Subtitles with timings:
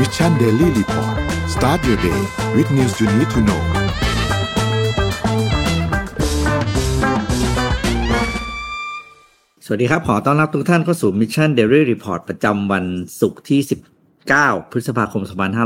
[0.00, 1.16] Mission Daily Report
[1.54, 2.20] start your day
[2.56, 3.62] with news you need to know
[9.64, 12.84] สวัสดีครับ ขอต้อนรับทุกท่านเข้าสู่ Mission Daily Report ประจำวัน
[13.20, 13.60] ศุกร์ที่
[14.16, 15.22] 19พฤษภาคม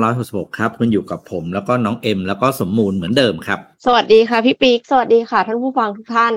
[0.07, 6.33] 2566 ครับ คุณอยู่กับผมแล้วก็น้องเอ็มแล้วก็สมมูลเหมือนเดิมครับ สวัสดีค่ะพี่ปิ๊ก สวัสดีค่ะ ท่านผู้ฟังทุกท่าน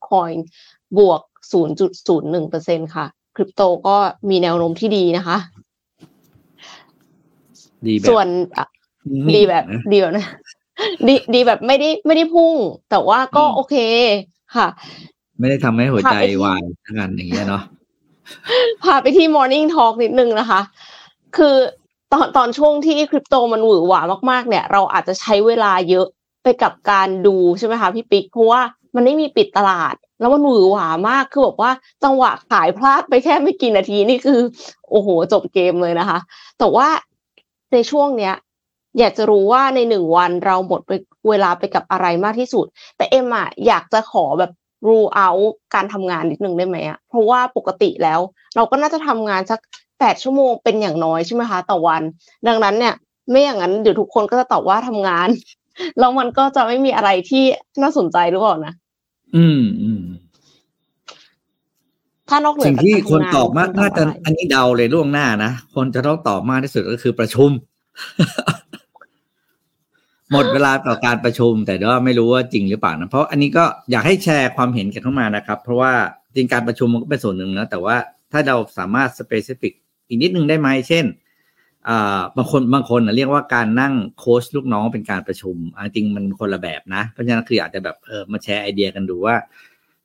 [0.99, 1.21] บวก
[1.53, 3.97] 0.01%ค่ะ คริปโตก็
[4.29, 5.37] มีแนวโน้มที่ดีนะคะ
[7.87, 8.67] ดีแบบส่วนอะ
[9.35, 10.27] ดีแบบดีแบบนะ
[11.09, 12.55] ดีดีแบบไม่ได้ไม่ได้พุ่ง
[12.91, 13.77] แต่ว่าก็โอเค
[14.57, 14.69] ค่ะ
[15.39, 17.63] ไม่ได้ทำให้หัวใจพาไปที่วายทั้งนั้นอย่างเงี้ยเนาะ
[18.85, 20.61] พาไปที่ Morning Talk นิดนึงนะคะ
[21.37, 21.57] คือ
[22.13, 24.01] ตอนตอนช่วงที่คริปโตมันหวือหวา
[24.31, 26.07] มากๆ เนี่ย เราอาจจะใช้เวลาเยอะ
[26.43, 28.61] ไปกับการดูใช่ไหมคะพี่ปิ๊กเพราะว่า
[28.95, 31.73] มันไม่มีปิดตลาด แล้วมันหวือหวามากคือแบบว่า
[32.05, 34.41] จังหวะขายพลาดไปแค่ไม่กี่นาทีนี่คือ
[34.91, 36.19] โอ้โห จบเกมเลยนะคะ
[36.59, 36.89] แต่ว่า
[37.73, 38.35] ในช่วงเนี้ย
[38.99, 40.91] อยากจะรู้ว่าในหนึ่งวันเราหมดไป
[41.29, 42.67] เวลาไปกับอะไรมากที่สุด
[42.97, 44.53] แต่เอ็มอะอยากจะขอแบบ
[44.89, 48.21] rule out การทำงานนิดนึงได้ไหมอะเพราะว่าปกติแล้ว
[48.57, 49.61] เราก็น่าจะทำงานสัก
[49.99, 52.03] แปดชั่วโมงเป็นอย่างน้อยใช่ไหมคะต่อวัน
[52.49, 52.95] ดังนั้นเนี่ย
[53.31, 55.29] ไม่อย่างนั้นเดี๋ยวทุกคนก็จะตอบว่าทำงาน
[55.99, 57.45] แล้วมันก็จะไม่มีอะไรที่
[57.83, 58.75] น่าสนใจหรือเปล่านะ
[59.37, 60.03] อืมอืม
[62.29, 67.51] ถ้านอกเหนือสิ่งจากที่การคนทำงตอบมากคุณน่าจะทำอะไรอันนี้เดาเลยล่วงหน้านะ คนจะต้องตอบมากที่สุดก็คือประชุม
[70.33, 75.93] หมดเวลาต่อการประชุม แต่ว่าไม่รู้ว่าจริงหรือเปล่านะเพราะอันนี้ก็อยากให้แชร์ความเห็นกันเข้ามานะครับ เพราะว่า
[76.35, 77.97] จริงการประชุมมันก็เป็นส่วนหนึ่งนะแต่ว่า
[78.33, 79.73] ถ้าเราสามารถสเปซิฟิก
[80.09, 81.05] อีกนิดนึงได้ไหมเช่น
[82.37, 89.37] บางคนบางคนเรียกว่าการนั่งโค้ชลูกน้องเป็นการประชุมอ่าจริงมันคนละแบบนะเพราะฉะนั้นคืออาจจะแบบเออมาแชร์ไอเดียกันดูว่า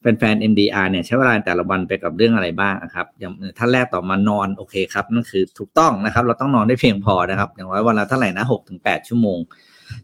[0.02, 9.40] แฟนๆ MDR เนี่ยใช้เวลาแต่ละวันไปกับเรื่องอะไรบ้างครับอย่างท่านแรกตอบมานอนโอเคครับนั่นคือถูกต้องนะครับ เราต้องนอนได้เพียงพอนะครับ อย่างน้อยวันละเท่าไหร่นะหกถึงแปดชั่วโมง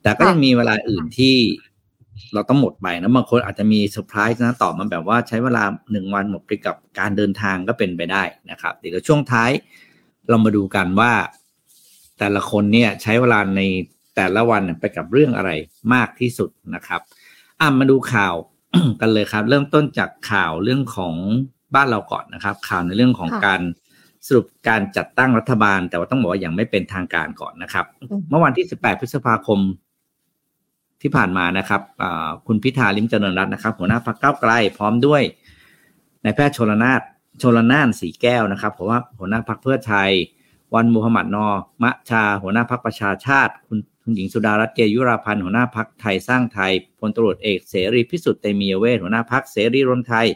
[0.02, 1.36] แต่ก็ยังมีเวลาอื่นที่
[2.34, 9.52] เราต้องหมดไปนะบางคนอาจจะมีเซอร์ไพรส์นะตอบมาแบบว่าใช้เวลาหนึ่งวันหมดไปกับการเดินทางก็เป็นไปได้นะครับเดี๋ยวช่วงท้าย
[10.30, 11.12] เรามาดูกันว่า
[12.20, 13.62] แต่ละคนเนี่ยใช้เวลาใน
[14.16, 15.52] แต่ละวันเนี่ยไปกับเรื่องอะไร
[15.94, 17.02] มากที่สุดนะครับ
[17.60, 18.36] อะมาดูข่าว
[19.02, 21.16] กันเลยครับ เริ่มต้นจากข่าวเรื่องของ
[21.76, 23.62] บ้านเราก่อนนะครับ ข่าวในเรื่องของค่ะการ
[24.28, 29.60] สรุปการจัดตั้งรัฐบาล แต่ว่าต้องบอกว่ายังไม่เป็นทางการก่อนนะครับอืมเมื่อวันที่ 18 พฤษภาคม
[31.02, 35.22] ที่ผ่านมานะครับอ่าคุณพิธาลิมเจริญรัตน์นะครับ หัวหน้าพรรคก้าวไกลพร้อมด้วย
[36.24, 37.02] นายแพทย์ชลนาถ
[37.42, 40.10] ชลนานสีแก้วนะครับผมว่าหัวหน้าพรรคเพื่อไทย
[40.76, 41.48] วันมูฮัมหมัดนอ
[41.84, 50.28] มะชา หัวหน้าพรรคประชาชาติ คุณคุณหญิงสุดารัตน์เกยุราพันธ์หัวหน้าพรรคไทยสร้างไทยพลตำรวจเอกเสรีพิสุทธิ์เตมียเวทหัวหน้าพรรคเสรีรวมไทย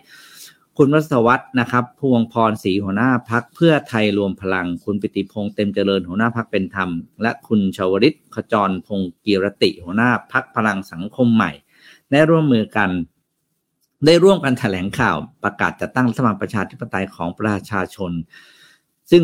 [0.79, 6.89] คุณวัศวัฒน์นะครับ พวงพรศรีหัวหน้าพักเพื่อไทยรวมพลัง คุณปิติพงษ์เต็มเจริญหัวหน้าพักเป็นธรรม
[7.21, 11.51] และคุณชาวริตขจรพงศ์กีรติหัวหน้าพักพลังสังคมใหม่
[12.11, 12.89] ได้ร่วมมือกัน
[14.05, 18.11] ได้ร่วมกันแถลงข่าวประกาศจัดตั้งรัฐบาลประชาธิปไตยของประชาชน
[19.11, 19.23] ซึ่ง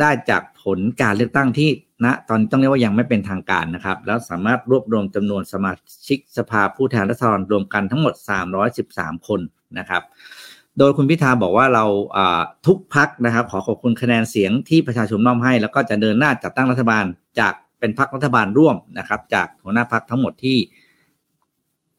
[0.00, 1.70] ได้จากผลการเลือกตั้งที่
[2.04, 5.72] ณตอนนี้ต้องเรียกว่ายังไม่เป็นทางการนะครับ แล้วสามารถรวบรวมจำนวนสมา
[6.06, 8.14] ชิกสภาผู้แทนราษฎรรวมกันทั้งหมด
[8.70, 9.40] 313 คน
[9.78, 10.04] นะครับ
[10.78, 11.84] โดยคุณพิธาบอกว่าเรา
[12.66, 17.04] ทุกพักนะครับ ขอขอบคุณคะแนนเสียงที่ประชาชนมอบให้ แล้วก็จะเดินหน้าจัดตั้งรัฐบาล
[17.38, 20.58] จากเป็นพักรัฐบาลร่วมนะครับ จากหัวหน้าพักทั้งหมดที่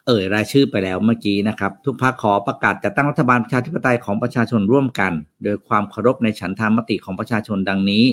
[0.08, 5.14] เอ่ยรายชื่อไปแล้วเมื่อกี้นะครับ ทุกพรรคขอประกาศจัดตั้งรัฐบาลประชาธิปไตยของประชาชนร่วมกัน
[5.44, 8.06] โดยความเคารพในฉันทามติของประชาชนดังนี้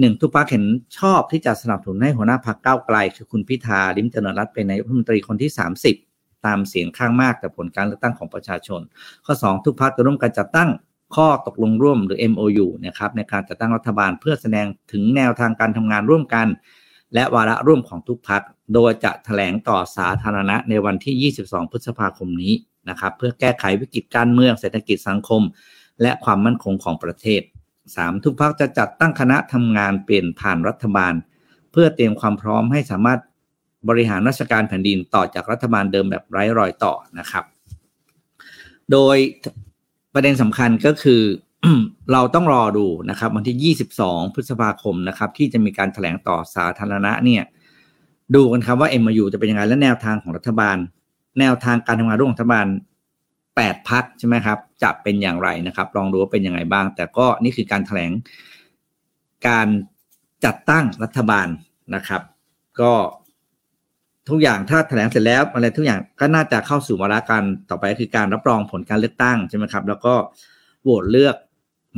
[0.00, 0.64] หนึ่งทุกพรรคเห็น
[0.98, 5.50] ชอบที่จะสนับสนุนให้หัวหน้าพรรคก้าไกล คือคุณพิธาลิมเจริญรัตน์เป็นนายกรัฐมนตรีคนที่
[5.84, 6.09] 30
[6.46, 8.80] ตามเสียงข้างมากจากผลการเลือกตั้งของประชาชน
[9.24, 10.70] ข้อ 2 ทุกพรรคจะร่วมกันจัดตั้ง
[11.16, 16.46] ข้อตกลงร่วมหรือ MOU นะครับในการจัดตั้งรัฐบาลเพื่อแสดงถึงแนวทางการทำงานร่วมกัน
[17.14, 18.42] และวาระร่วมของทุกพรรค
[18.74, 22.54] โดยจะถแถลงต่อสาธารณะในวันที่ 22 พฤษภาคมนี้
[22.88, 25.42] นะครับเพื่อแก้ไขวิกฤตการเมืองเศรษฐกิจสังคม
[26.02, 27.42] และความมั่นคงของประเทศ
[27.82, 28.24] 3.
[28.24, 31.14] ทุกพรรคจะจัดตั้งคณะทำงานเปลี่ยนผ่านรัฐบาล
[31.72, 33.20] เพื่อเตรียมความพร้อมให้สามารถ
[33.88, 37.44] บริหารราชการแผ่นดินต่อจากรัฐบาลเดิมแบบไร้รอยต่อนะครับ
[38.92, 39.16] โดย
[40.14, 41.22] ประเด็นสำคัญก็คือ
[42.12, 47.42] เราต้องรอดูนะครับวันที่ 22 พฤษภาคมนะครับ ที่จะมีการถแถลงต่อสาธารณะเนี่ย
[48.34, 50.76] ดูกันครับว่า MOU จะเป็นยังไงและแนวทางของรัฐบาล
[51.40, 52.66] แนวทางการทำงานร่วมรัฐบาล
[53.26, 58.12] 8 พักใช่ไหมครับ จะเป็นอย่างไรนะครับ ลองดูว่าเป็นยังไงบ้าง แต่ก็นี่คือการถแถลง
[59.48, 59.68] การ
[60.44, 61.48] จัดตั้งรัฐบาล
[61.94, 62.22] นะครับ
[62.80, 62.92] ก็
[64.30, 70.14] ทุกอย่างถ้าแถลงเสร็จแล้วอะไรทุกอย่างก็น่าจะเข้าสู่วาระการต่อไปคือการรับรองผลการเลือกตั้งใช่ไหมครับ แล้วก็
[70.82, 71.36] โหวตเลือก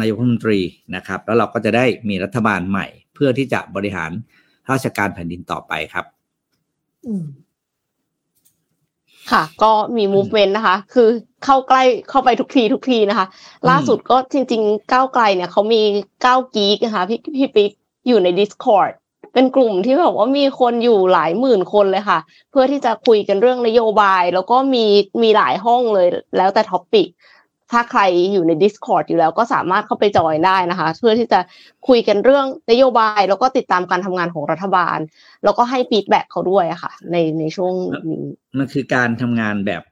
[0.00, 0.60] นายกรัฐมนตรี
[0.96, 4.10] นะครับ แล้วเราก็จะได้มีรัฐบาลใหม่ เพื่อที่จะบริหาร
[4.70, 6.04] ราชการแผ่นดินต่อไปครับ
[7.06, 7.24] อืม
[9.30, 11.08] ค่ะ ก็มี movement นะคะ คือ
[11.44, 13.26] เข้าใกล้เข้าไปทุกทีทุกทีนะคะ
[13.68, 15.82] ล่าสุดก็จริง ๆ ก้าวไกลเนี่ยเขามี
[16.24, 17.70] ก้าวกีกนะคะพี่พี่ปิ๊ก
[18.06, 18.92] อยู่ใน Discord
[19.34, 22.18] เป็นกลุ่มที่แบบว่ามีคนอยู่หลายหมื่นคนเลยค่ะ
[22.50, 24.84] เพื่อที่จะคุยกันเรื่องนโยบาย แล้วก็มี
[25.22, 27.08] มีหลายห้องเลยแล้วแต่ topic
[27.74, 28.02] ถ้าใคร
[28.32, 31.40] อยู่ใน Discord อยู่แล้วก็สามารถเข้าไปจอยได้นะคะ เพื่อที่จะ
[31.88, 34.98] คุยกันเรื่องนโยบาย แล้วก็ติดตามการทำงานของรัฐบาล
[35.44, 37.74] แล้วก็ให้ feedback เขาด้วยอะค่ะ ในในช่วง
[38.10, 38.24] นี้
[38.58, 39.82] มันคือการทำงานแบบ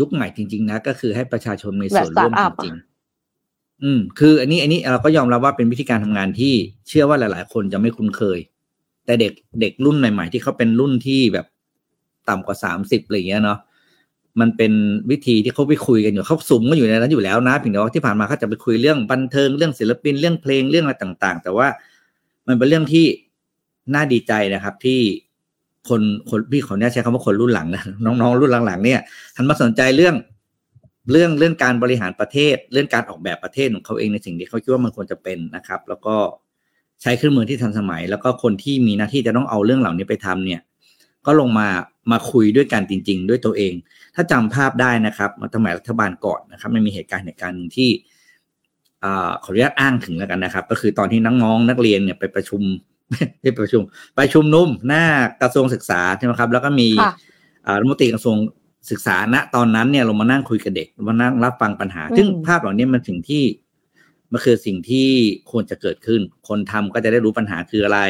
[0.00, 6.54] ยุคใหม่จริง ๆ นะ ก็คือให้ประชาชนมีส่วนร่วมแบบ startup จริงๆอืม คือ อันนี้อันนี้เราก็ยอมรับว่าเป็นวิธีการทำงานที่
[6.88, 8.38] เชื่อว่าหลาย ๆ คนจะไม่คุ้นเคย
[9.04, 11.46] แต่เด็กเด็กรุ่นใหม่ ๆ ที่เขาเป็นรุ่นที่แบบ
[12.28, 13.58] ต่ำกว่าสามสิบอะไรอย่างเงี้ยเนาะ
[14.40, 14.72] มันเป็น
[15.10, 21.68] วิธีที่เขาไปคุยกันอยู่เขาสุมกันอยู่ในนั้นอยู่แล้วนะเพียงแต่ว่าที่ผ่านมาเขาจะไปคุยเรื่องบันเทิงเรื่องศิลปินเรื่องเพลงเรื่องอะไรต่าง ๆ แต่ว่า
[22.46, 23.06] มันเป็นเรื่องที่
[23.94, 25.00] น่าดีใจนะครับที่
[25.88, 29.00] คนคนพี่ขออนุญาตใช้คำว่าคนรุ่นหลังนะน้องๆรุ่นหลังๆเนี่ย
[29.36, 30.14] หันมาสนใจเรื่อง
[31.10, 36.14] เรื่องเรื่องการบริหารประเทศ เรื่องการออกแบบประเทศของเขาเองในสิ่งที่เขาคิดว่ามันควรจะเป็นนะครับ แล้วก็
[37.02, 40.60] ใช้เครื่องมือที่ทันสมัย แล้วก็คนที่มีหน้าที่จะต้องเอาเรื่องเหล่านี้ไปทำเนี่ย
[41.26, 41.68] ก็ลงมา
[42.12, 43.74] มาคุยด้วยกันจริง ๆ ด้วยตัวเอง
[44.14, 47.90] ถ้าจำภาพได้นะครับมาสมัยรัฐบาลก่อนนะครับมันมีเหตุการณ์เหตุการณ์หนึ่งที่
[49.04, 52.62] อ่าขออนุญาตอ้างถึงแล้วกันนะครับ ก็คือตอนที่น้องๆนักเรียนเนี่ยไปประชุม
[53.40, 53.82] ไม่ประชุม
[54.14, 55.04] ไปชุมนุมหน้า
[55.42, 57.12] กระทรวงศึกษาใช่ไหมครับ แล้วก็มีค่ะ
[57.66, 58.36] อ่ารัฐมนตรีกระทรวง
[58.90, 63.42] ศึกษาณตอนนั้นเนี่ยลงมานั่งคุยกับเด็กมานั่งรับฟังปัญหา ซึ่งภาพเหล่านี้มันสิ่งที่
[64.32, 65.08] มันคือสิ่งที่
[65.50, 68.00] ควรจะเกิดขึ้น คนทำก็จะได้รู้ปัญหาคืออะไร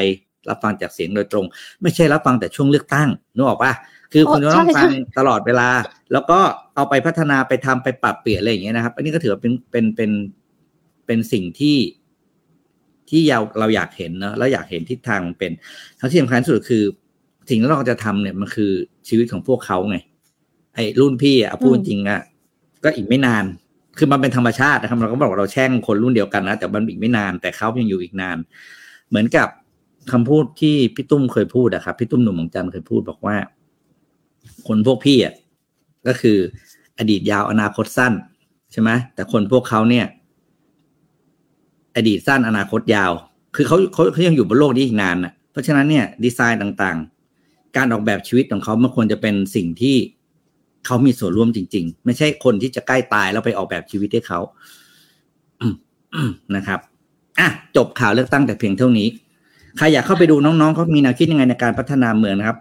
[0.49, 1.45] รับฟังจากเสียงโดยตรง
[1.81, 3.73] ไม่ใช่รับฟังแต่ช่วงเลือกตั้งนึกออกปะ
[4.13, 5.69] คือคุณจะต้องฟังตลอดเวลา
[6.11, 6.39] แล้วก็
[6.75, 10.11] เอาไปพัฒนาไปทำไปปรับเปลี่ยนอะไรอย่างเงี้ยนะครับ อันนี้ก็ถือว่าเป็นเป็นเป็น
[11.05, 11.77] เป็นสิ่งที่
[13.09, 15.51] ที่เราเราอยากเห็นเนอะแล้วอยากเห็นทิศทางมันเป็น
[15.99, 16.83] ทั้งที่สำคัญที่สุดคือ
[17.49, 18.71] สิ่งที่เราจะทำเนี่ยมันคือ
[19.07, 19.97] ชีวิตของพวกเขาไง
[20.75, 22.21] ไอ้รุ่นพี่อะพูดจริงอะ
[22.83, 23.45] ก็อีกไม่นาน
[23.97, 28.37] คือมันเป็นธรรมชาตินะครับเราก็บอกว่าเราแช่งคนรุ่นเดียวกันนะแต่มันอีกไม่นาน แต่เขายังอยู่อีกนาน
[29.09, 29.47] เหมือนกับ
[30.11, 33.35] คำพูดที่พี่ตุ้มเคยพูดอะครับพี่ตุ้มหนุ่มของจันเคยพูดบอกว่า
[34.67, 35.33] คนพวกพี่อะ
[36.07, 36.37] ก็คือ
[36.99, 38.13] อดีตยาวอนาคตสั้น
[38.71, 40.05] ใช่ไหมแต่คนพวกเขาเนี่ย
[41.95, 43.11] อดีตสั้นอนาคตยาว
[43.55, 49.95] คือเขาเขาเขายังอยู่บนโลกนี้อีกนานนะเพราะฉะนั้นเนี่ย ดีไซน์ต่างๆ การออกแบบชีวิตของเขามันควรจะเป็นสิ่งที่
[50.85, 54.39] เขามีส่วนร่วมจริง ๆ ไม่ใช่คนที่จะใกล้ตายแล้วไปออกแบบชีวิตให้เขา
[55.61, 55.73] อืม
[56.15, 56.79] อืมนะครับ
[57.39, 59.07] อะจบข่าวเลือกตั้งแต่เพียงเท่านี้
[59.77, 62.57] ใครอยากเข้าไปดูน้องๆเขามีแนวคิดยังไงในการพัฒนาเมืองนะครับ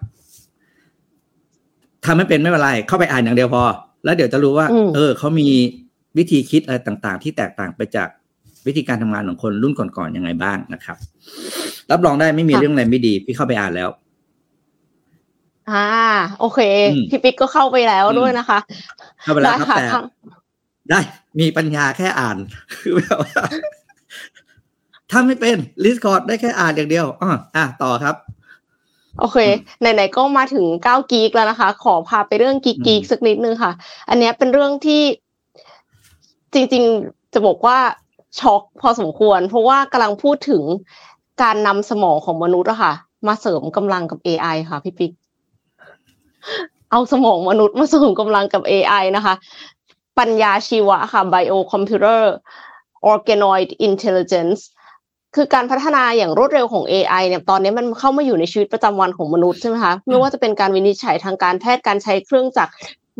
[2.05, 3.62] ทำไม่เป็นไม่เป็นไร เข้าไปอ่านอย่างเดียวพอ
[4.05, 5.49] แล้วเดี๋ยวจะรู้ว่าอืมเออเขามี
[6.19, 8.09] วิธีคิดอะไรต่าง ๆ ที่แตกต่างไปจาก
[8.67, 10.97] วิธีการทำงานของคนรุ่นก่อนๆยังไงบ้างนะครับ
[11.91, 13.88] รับรองได้ไม่มีค่ะเรื่องอะไรไม่ดี พี่เข้าไปอ่านแล้ว
[15.71, 15.87] อ่า
[16.40, 16.61] โอเค
[16.92, 18.59] อืมพี่ปิ๊กก็เข้าไปแล้วอืมด้วยนะคะ
[19.23, 20.04] เข้าไปแล้วครับได้ค่ะแต่ทาง
[20.90, 21.00] ได้
[21.40, 22.37] มีปัญญาแค่อ่าน
[22.81, 23.42] คือแบบว่า
[25.11, 28.16] ถ้าไม่เป็นลิสคอร์ดได้แค่อ่านอย่างเดียวอะอะต่อครับ
[29.19, 29.38] โอเค
[29.81, 33.73] ไหนๆก็มาถึงก้าวกีกแล้วนะคะ ขอพาไปเรื่องกีกกีกอืมสักนิดนึงค่ะ
[34.09, 35.02] อันเนี้ยเป็นเรื่องที่
[36.54, 37.78] จริงๆจะบอกว่า
[38.40, 40.62] ช็อกพอสมควร เพราะว่ากำลังพูดถึง
[41.42, 42.92] การนำสมองของมนุษย์อะค่ะ
[43.26, 45.12] มาเสริมกำลังกับ AI ค่ะพี่ปิ๊ก
[46.91, 49.35] เอาสมองมนุษย์มาเสริมกำลังกับ AI นะคะ
[50.19, 52.21] ปัญญาชีวะค่ะ biocomputer
[53.11, 54.61] organoid intelligence
[55.37, 62.73] คือการพัฒนาอย่างรวดเร็วของ AI เนี่ยตอนนี้มันเข้ามาอยู่ในชีวิตประจำวันของมนุษย์ใช่ไหมคะไม่ว่าจะเป็นการวินิจฉัยทางการแพทย์การใช้เครื่องจักร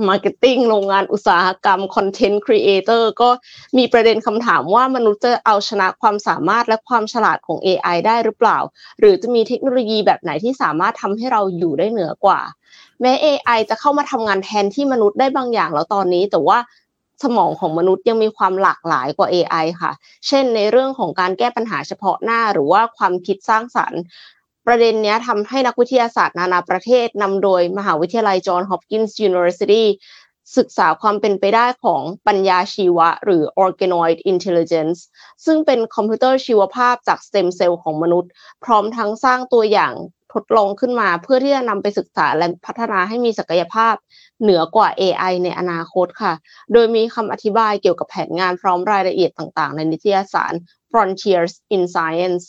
[0.09, 3.31] marketing โรงงานอุตสาหกรรม content creator ก็
[3.79, 8.59] มีประเด็นคำถามว่ามนุษย์จะเอาชนะความสามารถและความฉลาดของ AI ได้หรือเปล่า
[8.99, 12.41] หรือจะมีเทคโนโลยีแบบไหนที่สามารถทำให้เราอยู่ได้เหนือกว่า
[13.02, 16.59] แม้ AI จะเข้ามาทำงานแทนที่มนุษย์ได้บางอย่างแล้วตอนนี้ แต่ว่า
[17.23, 19.92] สมองของมนุษย์ยังมีความหลากหลายกว่า AI ค่ะ
[20.26, 24.00] เช่น ในเรื่องของการแก้ปัญหาเฉพาะหน้า หรือว่าความคิดสร้างสรรค์
[24.66, 29.88] ประเด็นนี้ทำให้นักวิทยาศาสตร์นานาประเทศนำโดยมหาวิทยาลัย Johns Hopkins University
[30.56, 34.99] ศึกษาความเป็นไปได้ของปัญญาชีวะ หรือ organoid intelligence
[35.44, 38.30] ซึ่งเป็นคอมพิวเตอร์ชีวภาพจากสเต็มเซลล์ของมนุษย์
[38.64, 39.94] พร้อมทั้งสร้างตัวอย่าง
[40.32, 43.94] ทดลองขึ้นมา เพื่อที่จะนำไปศึกษาและพัฒนาให้มีศักยภาพ
[44.42, 46.32] เหนือกว่า AI ในอนาคตค่ะ
[46.72, 50.52] โดยมีคำอธิบายเกี่ยวกับแผนงานพร้อมรายละเอียดต่างๆ ในนิตยสาร
[50.90, 52.44] Frontiers in Science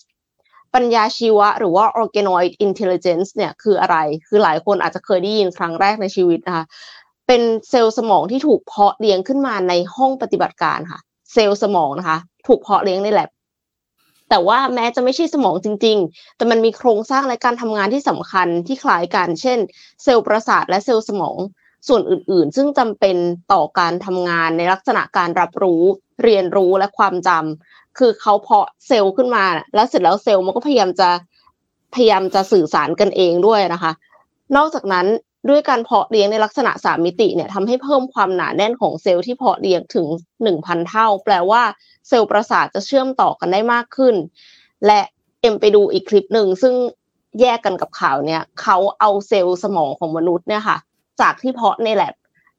[0.74, 3.98] ปัญญาชีวะหรือว่า organoid intelligence เนี่ยคืออะไร
[4.28, 6.66] คือหลายคนอาจจะเคยได้ยินครั้งแรกในชีวิตนะคะ
[7.28, 11.00] เป็นเซลล์สมองที่ถูกเพาะเลี้ยงขึ้นมาในห้องปฏิบัติการค่ะ
[11.34, 13.30] เซลล์สมองนะคะ ถูกเพาะเลี้ยงในแล็บ
[14.30, 19.60] แต่ว่าแม้จะไม่ใช่สมองจริง ๆ แต่มันมีโครงสร้างและการทำงานที่สำคัญที่คล้ายกัน เช่น
[20.04, 21.38] เซลล์ประสาทและเซลล์สมอง
[21.88, 23.18] ส่วนอื่นๆ ซึ่งจำเป็น
[23.54, 25.82] ต่อการทำงานในลักษณะการรับรู้
[26.24, 31.10] เรียนรู้และความจำคือเขาเพาะเซลล์ขึ้นมา แล้วเสร็จแล้วเซลล์มันก็พยายามจะ
[31.96, 33.92] พยายามจะสื่อสารกันเองด้วยนะคะ
[34.56, 35.08] นอกจากนั้น
[35.50, 40.08] ด้วยการเพาะเลี้ยงในลักษณะสามมิติเนี่ยทำให้เพิ่มความหนาแน่นของเซลล์ที่เพาะเลี้ยงถึง
[40.44, 41.62] หนึ่งพันเท่า แปลว่า
[42.08, 44.16] เซลล์ประสาทจะเชื่อมต่อกันได้มากขึ้น
[44.86, 45.02] และ
[45.42, 46.74] เอ็มไปดูอีกคลิปหนึ่งซึ่ง
[47.42, 50.78] แยกกันกับข่าวเนี่ยเขาเอาเซลล์สมองของมนุษย์เนี่ยค่ะ
[51.22, 52.16] จากที่เพาะในแลบ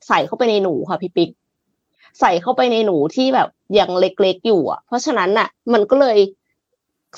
[0.08, 1.30] ใส่เข้าไปในหนูค่ะพี่ปิ๊ก
[2.20, 3.48] ใส่เข้าไปในหนูที่แบบ
[3.78, 6.18] ยังเล็กๆอยู่อะ เพราะฉะนั้นน่ะ มันก็เลย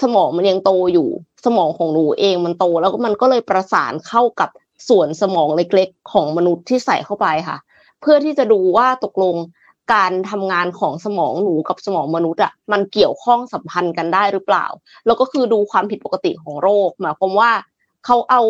[0.02, 1.08] สมองมันยังโตอยู่
[1.44, 4.50] สมองของหนูเองมันโต แล้วก็มันก็เลยประสานเข้ากับ
[4.88, 7.58] ส่วนสมองเล็กๆ ของมนุษย์ที่ใส่เข้าไปค่ะ
[8.00, 9.36] เพื่อที่จะดูว่าตกลง
[9.94, 14.66] การทำงานของสมองหนูกับสมองมนุษย์อะมันเกี่ยวข้องสัมพันธ์กันได้หรือเปล่า
[15.06, 17.50] แล้วก็คือดูความผิดปกติของโรคหมายความว่า
[18.04, 18.42] เขาเอา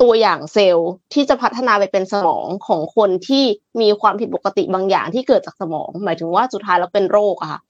[0.00, 3.44] ตัวอย่างเซลล์ที่จะพัฒนาไปเป็นสมองของคนที่
[3.80, 7.60] มีความผิดปกติบางอย่างที่เกิดจากสมอง หมายถึงว่าสุดท้ายแล้วเป็นโรคอะค่ะ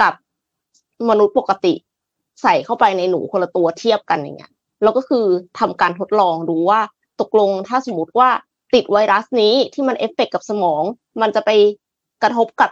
[0.00, 0.12] กับ
[1.08, 1.74] มนุษย์ปกติ
[2.42, 5.24] ใส่เข้าไปในหนูคนละตัวเทียบกันอย่างเงี้ย แล้วก็คือ
[5.58, 6.80] ทำการทดลองดูว่า
[7.20, 8.28] ตกลงถ้าสมมติว่า
[8.74, 10.82] ติดไวรัสนี้ที่มันเอฟเฟกกับสมอง
[11.20, 11.50] มันจะไป
[12.22, 12.70] กระทบกับ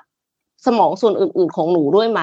[0.66, 2.20] สมองส่วนอื่น ๆ ของหนูด้วยไหม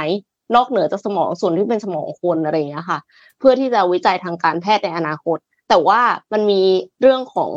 [0.56, 3.00] นอกเหนือจากสมองส่วนที่เป็นสมองคนอะไรอย่างเงี้ยค่ะ
[3.40, 5.38] เพื่อที่จะวิจัยทางการแพทย์ในอนาคต
[5.70, 6.02] แต่ว่า
[6.34, 6.62] มันมี
[7.02, 7.50] เรื่องของ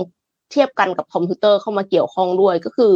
[0.51, 2.93] เทียบกันกับคอมพิวเตอร์เข้ามาเกี่ยวข้องด้วยก็คือ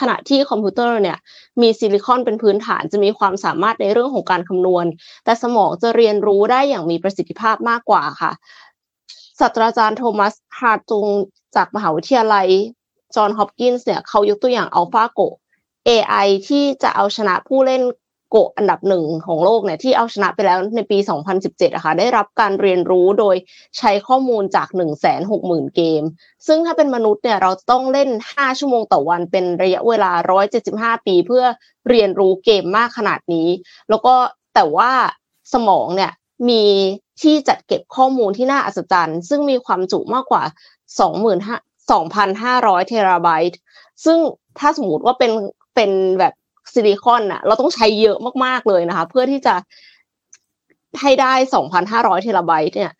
[0.00, 1.18] ขณะที่คอมพิวเตอร์เนี่ย
[1.60, 4.84] มีซิลิคอนเป็นพื้นฐานจะมีความสามารถในเรื่องของการคำนวณ
[5.24, 8.32] แต่สมองจะเรียนรู้ได้อย่างมีประสิทธิภาพมากกว่าค่ะ
[9.40, 11.08] ศาสตราจารย์โทมัสฮาร์ตุง
[11.56, 12.48] จากมหาวิทยาลัย
[13.14, 15.20] จอห์นฮอปกินส์เนี่ยเขายกตัวอย่าง AlphaGo
[15.88, 17.82] AI ที่จะเอาชนะผู้เล่น
[18.32, 20.98] Go อันดับหนึ่งของโลกเนี่ยที่เอาชนะไปแล้วในปี
[21.36, 23.36] 2017อะค่ะได้รับการเรียนรู้โดย
[23.78, 24.68] ใช้ข้อมูลจาก
[25.22, 26.02] 160,000 เกม
[26.46, 30.12] ซึ่งถ้าเป็นมนุษย์เนี่ยเราต้องเล่น 5 ชั่วโมงต่อวันเป็นระยะเวลา
[30.58, 31.44] 175 ปีเพื่อ
[31.88, 33.48] เรียนรู้เกมมากขนาดนี้
[33.88, 34.14] แล้วก็
[34.54, 34.90] แต่ว่า
[35.52, 36.12] สมองเนี่ย
[36.48, 36.64] มี
[37.22, 40.42] ที่จัดเก็บข้อมูลที่น่าอัศจรรย์ ซึ่งมีความจุมากกว่า
[42.00, 43.58] 25,500 เทราไบต์
[44.04, 44.18] ซึ่ง
[44.58, 45.32] ถ้าสมมติว่าเป็น
[45.74, 46.34] เป็นแบบ
[46.72, 49.54] ซิลิคอนอะเราต้องใช้เยอะมากๆเลยนะคะ เพื่อที่จะ
[51.00, 51.32] ให้ได้
[51.78, 52.92] 2,500 เทราไบต์เนี่ย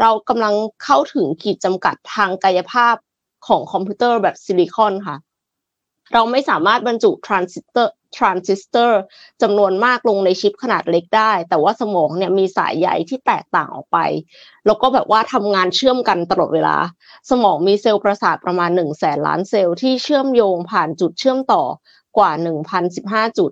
[0.00, 0.54] เรากำลัง
[0.84, 2.96] เข้าถึงขีดจำกัดทางกายภาพ
[3.46, 5.16] ของคอมพิวเตอร์แบบซิลิคอนค่ะ
[6.14, 8.98] เราไม่สามารถบรรจุทรานซิสเตอร์ทรานซิสเตอร์
[9.42, 13.98] จำนวนมากลงในชิปขนาดเล็กได้ แต่ว่าสมองเนี่ยมีสายใยที่แตกต่างออกไป
[14.66, 16.76] แล้วก็แบบว่าทำงานเชื่อมกันตลอดเวลา
[17.30, 21.62] สมองมีเซลล์ประสาทประมาณหนึ่งแสนล้านเซลล์ที่เชื่อมโยงผ่านจุดเชื่อมต่อ
[22.18, 22.30] กว่า
[22.84, 23.50] 1,015 จุด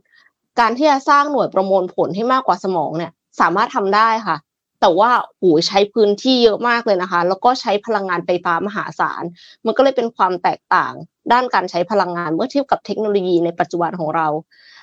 [0.61, 4.37] การที่จะสร้างหน่วยประมวลผลให้มากกว่าสมองเนี่ยสามารถทำได้ค่ะ
[4.80, 9.23] แต่ว่าหูใช้พื้นที่เยอะมากเลยนะคะ แล้วก็ใช้พลังงานไฟฟ้ามหาศาล
[9.64, 10.92] มันก็เลยเป็นความแตกต่าง
[11.33, 14.28] ด้านการใช้พลังงานเมื่อเทียบกับเทคโนโลยีในปัจจุบันของเรา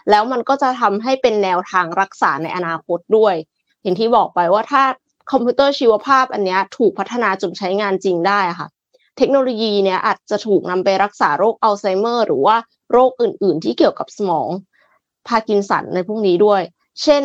[0.09, 3.35] แล้วมันก็จะทำให้เป็นแนวทางรักษาในอนาคตด้วย
[3.81, 4.83] อย่างที่บอกไปว่าถ้า
[5.31, 8.67] คอมพิวเตอร์ชีวภาพอันนี้ถูกพัฒนาจนใช้งานจริงได้ค่ะ
[9.21, 12.57] เทคโนโลยีเนี่ยอาจจะถูกนำไปรักษาโรคอัลไซเมอร์หรือว่า
[12.91, 14.49] โรคอื่น ๆ ที่เกี่ยวกับสมอง
[15.27, 16.61] พาร์กินสันในพวกนี้ด้วย
[17.01, 17.23] เช่น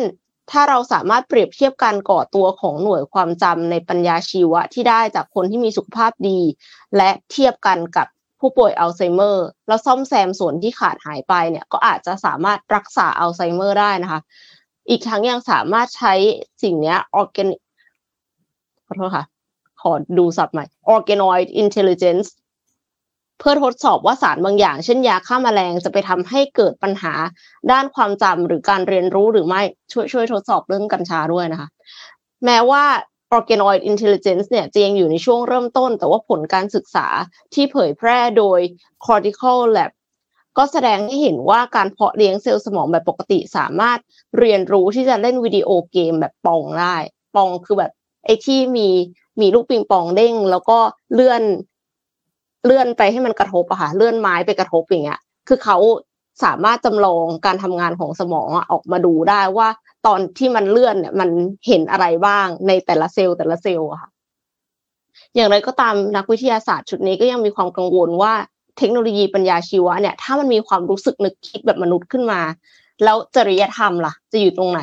[0.51, 6.39] ถ้าเราสามารถเปรียบเทียบการก่อตัวของหน่วยความจำในปัญญาชีวะที่ได้จากคนที่มีสุขภาพดี
[6.97, 8.07] และเทียบกันกับ
[8.39, 14.21] ผู้ป่วยอัลไซเมอร์แล้วซ่อมแซมส่วนที่ขาดหายไปเนี่ยก็อาจจะสามารถรักษาอัลไซเมอร์ได้นะคะ
[14.89, 16.13] อีกทั้งยังสามารถใช้
[16.63, 17.55] สิ่งนี้ออร์แกนิ
[18.87, 19.36] ขอโทษค่ะ
[19.89, 22.27] อดูสับใหม่ organoid intelligence
[23.39, 27.13] เพื่อทดสอบว่าสารบางอย่าง เช่นยาฆ่ามาแมลงจะไปทำให้เกิดปัญหา
[27.71, 31.69] ด้านความจำหรือการเรียนรู้หรือไม่ช่วยช่วยทดสอบเรื่องกัญชาด้วยนะคะ
[32.45, 32.83] แม้ว่า
[33.37, 37.07] organoid intelligence เนี่ยจะยังอยู่ในช่วงเริ่มต้น แต่ว่าผลการศึกษา
[37.53, 38.59] ที่เผยแพร่โดย
[39.05, 39.91] cortical lab
[40.57, 43.99] ก็แสดงให้เห็นว่าการเพาะเลี้ยงเซลล์สมองแบบปกติสามารถ
[44.39, 46.95] เรียนรู้ที่จะเล่นวิดีโอเกมแบบปองได้
[47.35, 47.91] ปองคือแบบ
[48.25, 48.89] ไอ้ที่มี
[49.41, 50.77] มีลูกปิงปองเด้ง แล้วก็
[51.13, 51.41] เลื่อน
[52.65, 55.77] เลื่อนไปให้มันกระทบอะค่ะเลื่อนไม้ไปกระทบอย่างเงี้ย คือเขา
[56.43, 59.67] สามารถจำลองการทำงานของสมองออกมาดูได้ว่า
[60.05, 61.29] ตอนที่มันเลื่อนเนี่ยมัน
[61.67, 64.09] เห็นอะไรบ้างในแต่ละเซลล์แต่ละเซลล์อะค่ะ
[65.35, 68.33] อย่างไรก็ตามนักวิทยาศาสตร์ชุดนี้ก็ยังมีความกังวลว่า
[68.77, 72.41] เทคโนโลยีปัญญาชีวะเนี่ยถ้ามันมีความรู้สึกนึกคิดแบบมนุษย์ขึ้นมา
[73.03, 74.81] แล้วจริยธรรมล่ะ จะอยู่ตรงไหน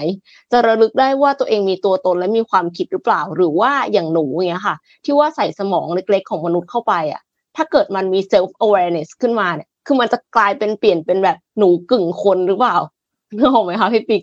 [0.52, 7.22] จะระลึกได้ว่าตัวเองมีตัวตนและมีความคิดหรือเปล่า หรือว่าอย่างหนูอย่างเงี้ยค่ะ ที่ว่าใส่สมองเล็กๆของมนุษย์เข้าไปอะ
[7.56, 12.76] ถ้าเกิดมันมี self awareness ขึ้นมาเนี่ย คือมันจะกลายเป็นเปลี่ยนเป็นแบบหนูกึ่งคนหรือเปล่า
[13.36, 14.22] นึกออกไหมคะพี่ปิ๊ก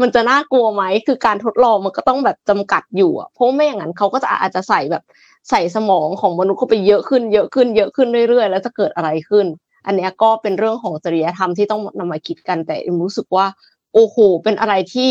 [0.00, 5.02] มันจะน่ากลัวไหม คือการทดลองมันก็ต้องแบบจำกัดอยู่อะ เพราะไม่อย่างนั้นเขาก็จะอาจจะใส่แบบ
[5.50, 9.46] ใส่สมองของมนุษย์เข้าไปเยอะขึ้นเยอะขึ้นเยอะขึ้นเรื่อยๆ แล้วจะเกิดอะไรขึ้น
[9.86, 13.46] อันนี้ก็เป็นเรื่องของจริยธรรมที่ต้องนำมาคิดกันแต่รู้สึกว่า
[13.94, 15.10] โอ้โห เป็นอะไรที่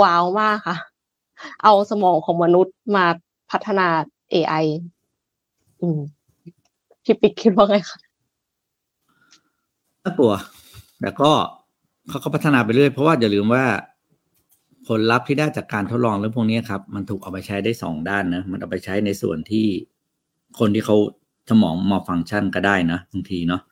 [0.00, 0.76] ว้าวมากค่ะ
[1.62, 3.04] เอาสมองของมนุษย์มา
[3.50, 3.88] พัฒนา
[4.32, 4.64] AI
[5.80, 6.00] อืม
[7.04, 7.98] พี่ปิ๊กคิดว่าไงคะ
[10.02, 10.34] น่ากลัว
[11.00, 11.30] แต่ก็
[12.08, 13.64] เขาก็พัฒนาไปเรื่อยเพราะว่าอย่าลืมว่า
[14.86, 19.66] ผลลัพธ์ที่ได้จากการทดลองเรื่องพวกนี้ครับ มันถูกเอาไปใช้ได้สองด้านนะมันเอาไปใช้ในส่วนที่
[20.58, 20.96] คนที่เขา
[21.50, 23.62] สมองมอฟังก์ชันก็ได้นะบางทีเนาะ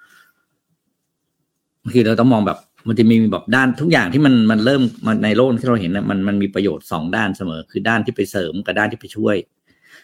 [1.84, 9.36] บางทีเราต้องมองแบบมันจะมีแบบด้านทุกอย่างที่มันมันเริ่มมันในโลกที่เราเห็นนะมันมันมีประโยชน์สองด้านเสมอ คือด้านที่ไปเสริมกับด้านที่ไปช่วย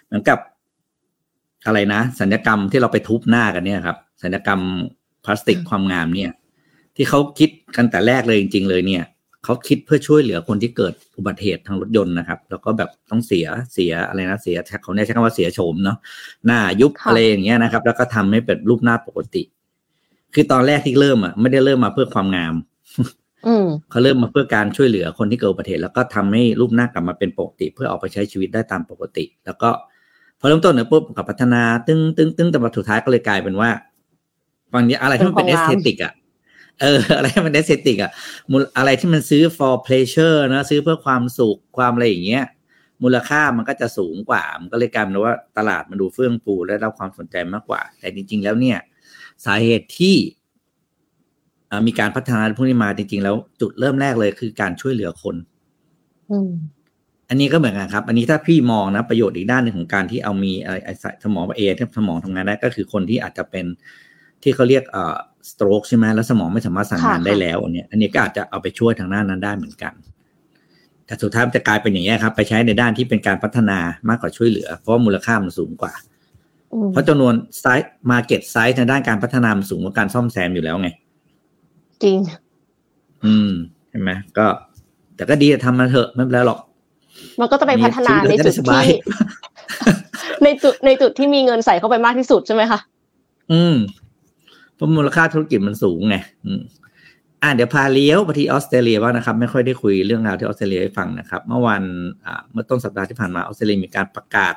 [0.07, 0.39] เหมือนกับ
[1.67, 4.61] อะไรนะสัญญกรรมที่เราไปทุบหน้ากันเนี่ยครับ สัญญกรรม
[5.25, 6.31] พลาสติกความงามเนี่ย
[6.97, 9.05] ที่เขาคิดกันแต่แรกเลยจริง ๆ เลยเนี่ย
[9.45, 15.99] เขาคิดเพื่อช่วยเหลือคนที่เกิดอุบัติเหตุทางรถยนต์นะครับ แล้วก็แบบต้องเสียเสียอะไรนะเสียเขาเนี่ยใช้คำว่าเสียโฉมเนาะ
[16.47, 19.43] หน้ายุบอะไรอย่างเงี้ยนะครับ แล้วก็ทำให้เป็นรูปหน้าปกติ
[20.35, 22.55] คือตอนแรกที่เริ่มอะไม่ได้เริ่มมาเพื่อความงาม
[23.91, 29.71] เขาเริ่มมาเพื่อการช่วยเหลือคนที่เกิดอุบัติเหตุแล้วก็ทำให้รูปหน้ากลับมาเป็นปกติ เพื่อออกไปใช้ชีวิตได้ตามปกติ แล้วก็
[30.41, 33.71] พอเริ่มต้นเนี่ยปุ๊บกับพัฒนาตึ้งตึ้งตึ้งแต่มาสุดท้ายก็เลยกลายเป็นว่า
[34.73, 36.13] บางทีอะไรที่มันเป็น aesthetic อะ
[36.81, 38.11] เอออะไรที่มัน aesthetic อะ
[38.51, 42.45] มูลอะไรที่มันซื้อ for pleasure นะซื้อเพื่อความสุขความอะไรอย่างเงี้ย
[43.03, 48.79] มูลค่ามันก็จะสูงกว่า มันก็เลยกลายเป็นว่าตลาดมันดูเฟื่องฟูและรับความสนใจมากกว่า แต่จริง ๆ แล้วเนี่ย
[49.45, 50.17] สาเหตุที่
[51.87, 55.37] มีการพัฒนาพวกนี้มาจริง ๆ แล้วจุดเริ่มแรกเลยคือการช่วยเหลือคน
[57.29, 60.77] อันนี้ก็เหมือนกันครับ อันนี้ถ้าพี่มองนะประโยชน์อีกด้านหนึ่งของการที่เอามีอะไร
[61.25, 63.67] สมองเอที่สมองทำงานได้ก็คือคนที่อาจจะเป็น
[64.43, 65.17] ที่เขาเรียกเอ่อ
[65.51, 69.93] สโตรกใช่ไหมแล้วสมองไม่สามารถสั่งงานได้แล้วอันนี้อันนี้ก็อาจจะเอาไปช่วยทางด้านนั้นได้เหมือนกัน
[71.07, 75.93] แต่สุดท้ายจะกลายเป็นอย่างนี้ครับ ไปใช้ในด้านที่เป็นการพัฒนามากกว่าช่วยเหลือ เพราะมูลค่ามันสูงกว่า
[76.93, 80.89] เพราะจำนวน size market size ในด้านการพัฒนามันสูงกว่าการซ่อมแซมอยู่แล้วไง
[82.03, 82.19] จริง
[83.25, 83.51] อืม
[83.91, 84.47] ใช่ไหมก็
[85.17, 86.61] แต่ก็ดีทำมาเถอะไม่เป็นไรหรอก
[87.41, 88.89] มันก็จะไปพัฒนาในจุดที่
[90.45, 92.79] ในจุดในจุดที่มีเงินใส่เข้าไปมากที่สุดใช่ไหมคะ
[93.53, 93.77] อืม
[94.75, 96.63] เพราะมูลค่าธุรกิจมันสูงไงอืม
[97.43, 101.83] อ่าเดี๋ยวพาเลี้ยวไปที่ออสเตรเลียบ้างนะครับ ไม่ค่อยได้คุยเรื่องราวที่ออสเตรเลียให้ฟังนะครับ เมื่อวัน
[102.25, 104.55] อ่าเมื่อต้นสัปดาห์ที่ผ่านมาออสเตรเลียมีการประกาศ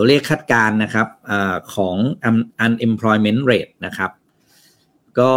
[0.00, 1.32] ตัวเลขคาดการณ์นะครับอ
[1.74, 1.96] ของ
[2.64, 4.10] unemployment rate นะครับ
[5.20, 5.32] ก็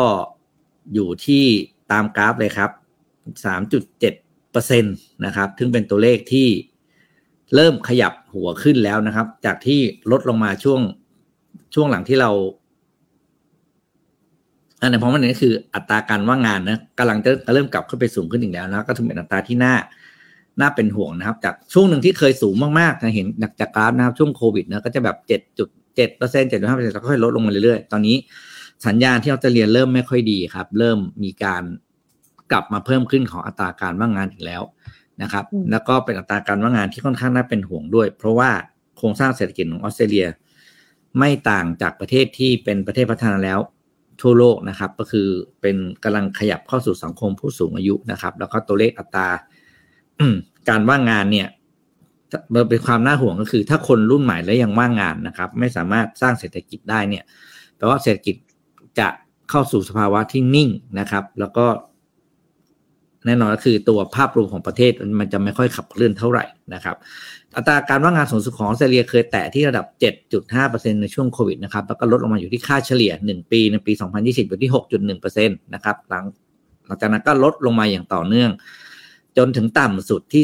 [0.93, 1.43] อยู่ที่
[1.91, 2.71] ตามกราฟเลยครับ
[3.45, 3.83] สามจุด
[4.51, 4.89] เปอร์เซ็นต
[5.25, 6.47] นะครับ ซึ่งเป็นตัวเลขที่
[7.55, 9.79] เริ่มขยับหัวขึ้นแล้วนะครับ จากที่
[10.11, 10.81] ลดลงมาช่วง
[11.73, 12.31] ช่วงหลังที่เรา
[14.81, 19.75] อันนี้เพราะมันนี่คืออัตราการว่างงานนะกำลังจะเริ่มกลับขึ้นไปสูงขึ้นอีกแล้วนะก็ถือเป็นอัตราที่น่า
[20.61, 23.27] น่าเป็นห่วงนะครับ จากช่วงหนึ่งที่เคยสูงมากๆนะเห็น
[23.59, 28.15] จากกราฟนะครับช่วงโควิดนะก็จะแบบเจ็ดจุดเจ็ดเปอร์เซ็นต์เจ็ดจุดห้าเปอร์เซ็นต์แล้วค่อยลดลงมาเรื่อยๆ ตอนนี้
[28.87, 31.63] สัญญาณที่เราจะเรียนเริ่มไม่ค่อยดีครับ เริ่มมีการ
[32.51, 34.61] กลับมาเพิ่มขึ้นของอัตราการว่างงานอีกแล้ว
[35.21, 38.49] นะครับ แล้วก็เป็นอัตราการว่างงานที่ค่อนข้างน่าเป็นห่วงด้วย เพราะว่า
[38.97, 40.27] โครงสร้างเศรษฐกิจของออสเตรเลีย
[41.19, 43.59] ไม่ต่างจากประเทศที่เป็นประเทศพัฒนาแล้ว
[44.21, 45.27] ทั่วโลกนะครับ ก็คือ
[45.61, 49.27] เป็นกำลังขยับเข้าสู่สังคมผู้สูงอายุนะครับ แล้วก็ตัวเลขอัตรา
[50.69, 51.47] การว่างงานเนี่ย
[52.53, 57.23] มันเป็นความน่าห่วงก็คือ ถ้าคนรุ่นใหม่แล้วยังว่างงานนะครับ ไม่สามารถสร้างเศรษฐกิจได้เนี่ย
[57.77, 58.35] แปลว่าเศรษฐกิจ
[58.99, 59.07] จะ
[59.49, 60.69] เข้าสู่สภาวะที่นิ่ง
[60.99, 61.65] นะครับ แล้วก็
[63.25, 66.95] แน่นอนก็คือตัวภาพรวมของประเทศมันจะไม่ค่อยขับเคลื่อนเท่าไหร่นะครับ
[67.55, 69.85] อัตราการว่างงานสูงสุดของออสเตรเลียเคยแตะที่ระดับ
[70.43, 76.25] 7.5%ในช่วงโควิดนะครับ แล้วก็ลดลงมาอยู่ที่ค่าเฉลี่ย 1 ปีในปี 2020 อยู่ที่ 6.1%นะครับหลัง
[76.85, 78.51] หลังจากนั้นก็ลดลงมาอย่างต่อเนื่อง
[79.37, 80.43] จนถึงต่ำสุดที่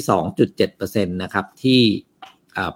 [0.57, 1.81] 2.7%นะครับที่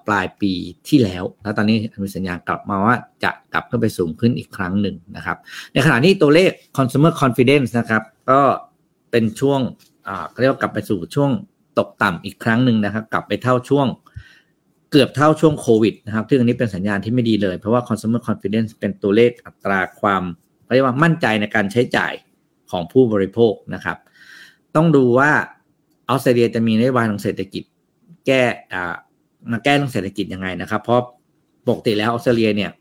[0.08, 0.54] ปลายปี
[0.88, 5.38] ที่แล้ว แล้วตอนนี้มีสัญญาณกลับมาว่าจะกลับขึ้นไปสูงขึ้นอีกครั้งหนึ่งนะครับ
[5.74, 8.42] ในขณะนี้ตัวเลข consumer confidence นะครับก็
[9.12, 9.60] เป็นช่วง
[10.40, 11.32] เรียกว่ากลับไปสู่ช่วง
[11.80, 13.88] ตกต่ำอีกครั้งหนึ่งนะครับ กลับไปเท่าช่วง
[14.92, 20.24] เกือบเท่าช่วงโควิดนะครับ ซึ่งอันนี้เป็นสัญญาณที่ไม่ดีเลย เพราะว่า consumer confidence เป็นตัวเลขอัตราความ
[20.74, 22.14] เรียกว่ามั่นใจในการใช้จ่าย
[22.72, 23.98] ของผู้บริโภคนะครับ
[24.76, 25.32] ต้องดูว่า
[26.12, 27.64] ออสเตรเลียจะมีนโยบายทางเศรษฐกิจ
[28.26, 28.42] แก้
[29.52, 31.02] มาแก้เรื่องเศรษฐกิจยังไงนะครับ เพราะ
[31.68, 32.72] ปกติแล้วออสเตรเลียเนี่ย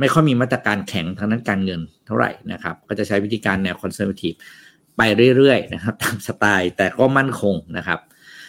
[0.00, 4.32] ไม่ค่อยมีมาตรการแข็งทางด้านการเงินเท่าไหร่นะครับ ก็จะใช้วิธีการแนวคอนเซอร์วทีฟ
[4.96, 5.02] ไป
[5.36, 7.98] เรื่อยๆนะครับ ตามสไตล์แต่ก็มั่นคงนะครับ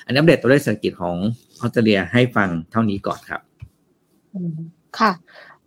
[0.05, 1.15] อันนี้อัปเดตตัวเลขเศรษฐกิจของ
[1.61, 3.41] ออสเตรเลียให้ฟังเท่านี้ก่อนครับ
[4.99, 5.11] ค่ะ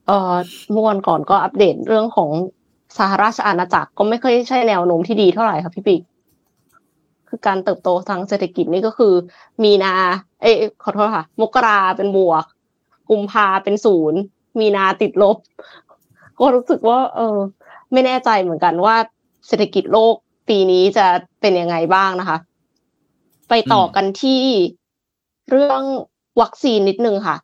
[0.06, 0.34] เอ่อ
[0.70, 2.30] เมื่อวันก่อนก็อัปเดตเรื่องของ
[2.98, 6.00] สหราชอาณาจักรก็ไม่ค่อยใช่แนวโน้มที่ดีเท่าไหร่ครับพี่ปิ๊ก
[7.30, 9.14] คือการเติบโตทางเศรษฐกิจนี่ก็คือ
[9.62, 9.94] มีนา
[10.42, 12.44] เอ้ขอโทษค่ะ มกราเป็นบวก
[13.10, 14.20] กุมภาเป็นศูนย์
[14.58, 15.36] มีนาติดลบ
[16.38, 17.38] ก็รู้สึกว่า เออ
[17.92, 18.96] ไม่แน่ใจเหมือนกันว่า
[19.46, 20.14] เศรษฐกิจโลก
[20.48, 21.06] ปีนี้จะ
[21.40, 22.38] เป็นยังไงบ้างนะคะ
[23.48, 24.42] ไปต่อกันที่
[25.50, 25.82] เรื่อง
[26.40, 27.36] วัคซีนนิดนึงค่ะ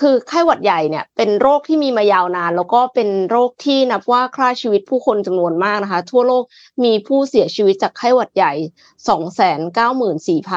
[0.00, 6.44] คือไข้หวัดใหญ่เนี่ยเป็นโรคที่มีมายาวนาน แล้วก็เป็นโรคที่นับว่าฆ่าชีวิตผู้คนจำนวนมากนะคะ ทั่วโลก
[6.84, 8.52] มีผู้เสียชีวิตจากไข้หวัดใหญ่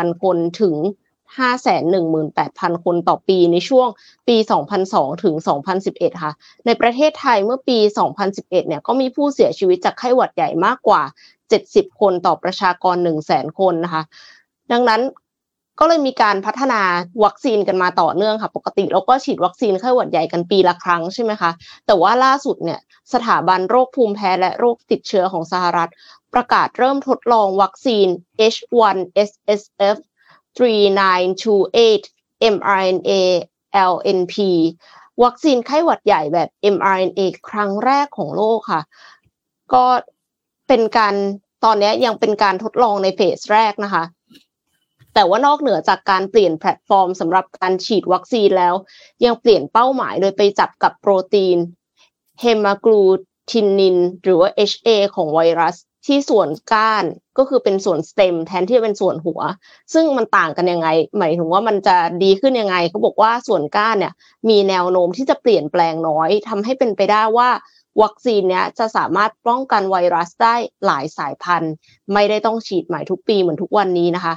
[0.10, 0.76] 294,000 คนถึง
[1.60, 3.88] 518,000 คนต่อปีในช่วง
[4.28, 4.36] ปี
[4.80, 5.36] 2002 ถึง
[5.80, 6.34] 2011 ค่ะ
[6.66, 7.78] ในประเทศไทยเมื่อปี
[8.20, 11.02] 2011 เนี่ยก็มีผู้เสียชีวิตจากไข้หวัดใหญ่มากกว่า
[11.52, 12.96] 70 คนต่อประชากร
[13.28, 14.04] 100,000 คนนะคะ
[14.72, 15.02] ดังนั้น
[15.80, 16.82] ก็เลยมีการพัฒนา
[17.24, 21.52] วัคซีนกันมาต่อเนื่องค่ะ ปกติเราก็ฉีดวัคซีนไข้หวัดใหญ่กันปีละครั้งใช่ไหมคะ
[21.86, 22.80] แต่ว่าล่าสุดเนี่ย
[23.14, 25.92] สถาบันโรคภูมิแพ้และโรคติดเชื้อของสหรัฐ
[26.34, 28.08] ประกาศเริ่มทดลองวัคซีน
[28.54, 29.98] H1SSF
[30.58, 33.12] 3928 mRNA
[33.92, 34.36] LNP
[35.24, 38.82] วัคซีนไข้หวัดใหญ่แบบ mRNA ครั้งแรกของโลกค่ะ
[39.74, 39.86] ก็
[40.68, 41.16] เป็นการ
[41.66, 44.04] ตอนนี้ยังเป็นการทดลองในเฟสแรกนะคะ
[45.14, 48.76] แต่ว่านอกเหนือจากการเปลี่ยนแพลตฟอร์มสำหรับการฉีดวัคซีนแล้ว
[49.26, 51.58] ยังเปลี่ยนเป้าหมายโดยไปจับกับโปรตีน
[52.40, 53.02] เฮมากลู
[53.50, 55.76] ทินิน หรือว่า HA ของไวรัส
[56.08, 57.06] ที่ส่วนก้าน
[57.38, 59.42] ก็คือเป็นส่วนสเต็มแทนที่จะเป็นส่วนหัว
[59.94, 64.14] ซึ่งมันต่างกันยังไง หมายถึงว่ามันจะดีขึ้นยังไงเขาบอกว่าส่วนก้านเนี่ย
[64.50, 67.50] มีแนวโน้มที่จะเปลี่ยนแปลงน้อยทำให้เป็นไปได้ว่า
[68.02, 71.74] วัคซีนเนี้ยจะสามารถป้องกันไวรัสได้หลายสายพันธุ์
[72.14, 74.34] ไม่ได้ต้องฉีดใหม่ทุกปีเหมือนทุกวันนี้นะคะ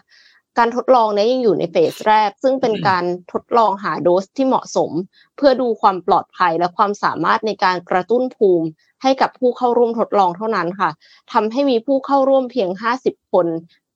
[0.59, 4.91] การทดลองนี้ยังอยู่ในเฟสแรก ซึ่งเป็นการทดลองหาโดสที่เหมาะสม
[5.37, 8.67] เพื่อดูความปลอดภัยและความสามารถในการกระตุ้นภูมิ
[9.03, 10.91] ให้กับผู้เข้าร่วมทดลองเท่านั้นค่ะ
[11.33, 12.69] ทำให้มีผู้เข้าร่วมเพียง
[13.01, 13.47] 50 คน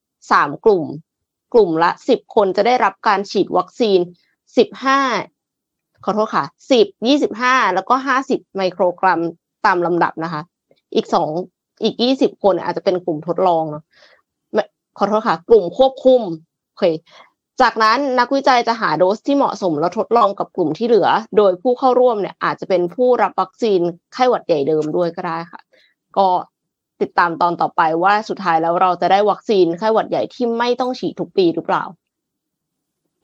[0.06, 0.84] 3 กลุ่ม
[1.54, 4.00] กลุ่มละ 10 คนจะได้รับการฉีดวัคซีน
[5.22, 6.86] 15 ขอโทษค่ะ 10
[7.26, 7.94] 25 แล้วก็
[8.26, 9.20] 50 ไมโครกรัม
[9.66, 10.42] ตามลำดับนะคะ
[10.94, 11.06] อีก
[11.44, 13.84] 2 อีก 20 คนอาจจะเป็นกลุ่มทดลองเนาะ
[14.98, 16.22] ขอโทษค่ะ กลุ่มควบคุม
[16.68, 16.85] โอเค
[17.62, 23.80] จากนั้นนักวิจัยจะหาโดสที่เหมาะสมแล้วทดลองกับกลุ่มที่เหลือ โดยผู้เข้าร่วมเนี่ย อาจจะเป็นผู้รับวัคซีน
[24.12, 25.61] ไข้หวัดใหญ่เดิมด้วยก็ได้ค่ะ
[26.18, 26.28] ก็
[27.00, 31.85] ติดตามตอนต่อไปว่าสุดท้ายแล้วเราจะได้วัคซีนไข้หวัดใหญ่ที่ไม่ต้องฉีดทุกปีหรือเปล่า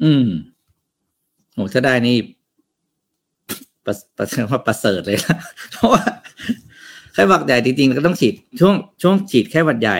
[0.02, 0.26] อืม
[1.54, 2.16] โอ้ถ้าได้นี่
[3.84, 5.36] ประประว่าประเสริฐเลยนะ
[5.72, 6.02] เพราะว่า
[7.12, 9.98] ไข้หวัดใหญ่จริงๆก็ต้องฉีดช่วงช่วงฉีดไข้หวัดใหญ่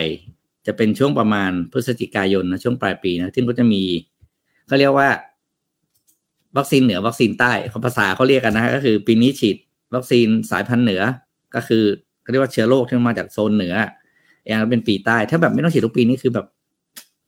[0.67, 3.83] จะเป็นช่วงประมาณพฤศจิกายนนะช่วงปลายปีนะซึ่งก็จะมี
[4.67, 5.09] เขาเรียกว่า
[6.57, 7.53] วัคซีนเหนือวัคซีนใต้
[7.87, 9.57] ภาษาเขาเรียกกันนะก็คือปีนี้ฉีด
[9.95, 11.03] วัคซีนสายพันธุ์เหนือ
[11.55, 11.85] ก็คือ
[12.23, 13.75] เขาเรียกว่าเชื้อโรคที่มาจากโซนเหนือ
[14.47, 16.47] อย่างเป็นปีใต้ ถ้าแบบไม่ต้องฉีดทุกปีนี่คือแบบ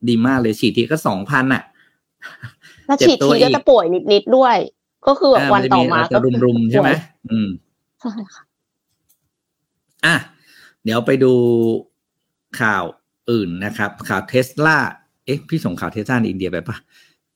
[0.09, 1.63] ดีมากเลยฉีดทีก็สองพันอะ
[2.87, 4.57] แล้วฉีดทีก็จะป่วยนิดๆด้วย
[5.07, 6.91] ก็คือแบบวันต่อมาก็รุมๆใช่ไหม
[7.31, 7.49] อืม
[8.01, 8.43] ใช่ค่ะ
[10.07, 10.17] อะ
[10.85, 11.33] เดี๋ยวไปดู
[12.61, 12.85] ข่าว
[13.31, 14.79] อื่นนะครับ ข่าวเทสลา
[15.25, 16.77] เอ๊ะพี่ส่งข่าวเทสลาในอินเดียไปปะ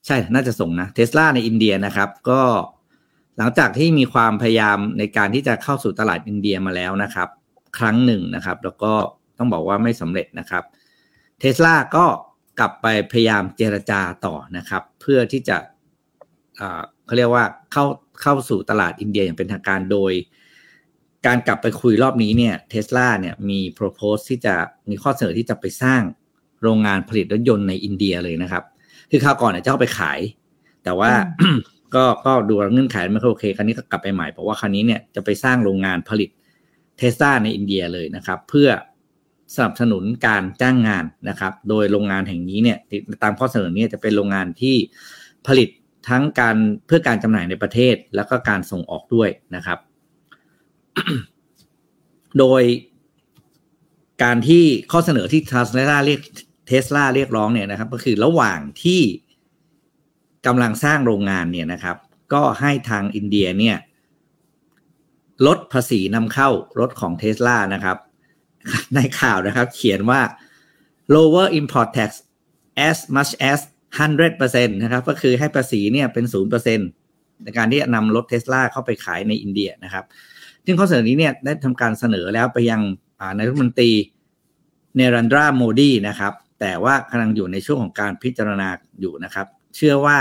[0.07, 2.43] ใช่ น่าจะส่งนะเทสลาในอินเดียนะครับ ก็
[3.39, 7.29] หลังจากที่มีความพยายามในการที่จะเข้าสู่ตลาดอินเดียมาแล้วนะครับ
[7.79, 8.93] ครั้งหนึ่งนะครับ แล้วก็
[9.39, 10.65] ต้องบอกว่าไม่สำเร็จนะครับ
[11.41, 12.05] เทสลาก็
[12.59, 15.57] กลับไปพยายามเจรจาต่อนะครับ เพื่อที่จะ
[17.05, 17.85] เขาเรียกว่าเข้า
[18.23, 20.13] เข้าสู่ตลาดอินเดียอย่างเป็นทางการโดย
[21.29, 24.55] การกลับไปคุยรอบนี้เนี่ยเทสลาเนี่ยมี propose ที่จะ
[24.91, 26.03] มีข้อเสนอที่จะไปสร้าง
[26.63, 28.65] โรงงานผลิตรถยนต์ในอินเดียเลยนะครับ
[29.11, 30.19] คือคราวก่อนเนี่ยจะเข้าไปขาย
[30.85, 31.11] แต่ว่า
[31.95, 36.31] ก็ก็ดูเงื่อนไขไม่ค่อยโอเค ครั้นี้ก็กลับไปใหม่เพราะว่าครั้นี้เนี่ยจะไปสร้างโรงงานผลิต
[36.99, 38.69] เทสลาในอินเดียเลยนะครับ เพื่อ
[39.55, 42.79] สนับสนุนการจ้างงานนะครับ โดยโรงงานแห่งนี้เนี่ย
[43.23, 44.77] ตามข้อเสนอนี้จะเป็นโรงงานที่
[45.47, 45.69] ผลิต
[46.09, 49.79] ทั้งการเพื่อการจำหน่ายในประเทศ แล้วก็การส่งออกด้วยนะครับ
[52.39, 52.63] โดย
[54.23, 56.21] การที่ข้อเสนอที่เทสลาเรียก
[56.67, 59.03] เทสลาเรียกร้องเนี่ยนะครับ ก็คือระหว่างที่
[60.47, 61.97] กำลังสร้างโรงงานเนี่ยนะครับ
[62.33, 63.77] ก็ให้ทางอินเดียเนี่ย
[65.47, 66.49] ลดภาษีนำเข้า
[66.79, 67.97] รถของเทสลานะครับ
[68.95, 70.21] ในข่าวนะครับ เขียนว่า
[71.15, 72.11] lower import tax
[72.89, 73.61] as much as
[73.99, 76.25] 100%นะครับ ก็คือให้ภาษีเนี่ยเป็น
[76.85, 80.05] 0%ในการที่จะนำรถเทสลาเข้าไปขายในอินเดียนะครับ
[80.69, 82.81] ซึ่งข้อเสนอนี้เนี่ยได้ทำการเสนอแล้วไปยัง
[83.37, 83.91] นายรัฐมนตรี
[84.97, 88.69] เนรันดราโมดีนะครับ แต่ว่ากำลังอยู่ในช่วงของการพิจารณา
[89.01, 90.19] อยู่นะครับ เชื่อว่า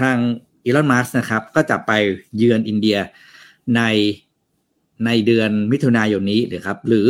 [0.00, 0.16] ทาง
[0.64, 1.92] อีลอนมัสนะครับ ก็จะไป
[2.36, 2.98] เยือนอินเดีย
[3.76, 3.82] ใน
[5.06, 7.08] ในเดือนมิถุนายนนี้หรือครับ หรือ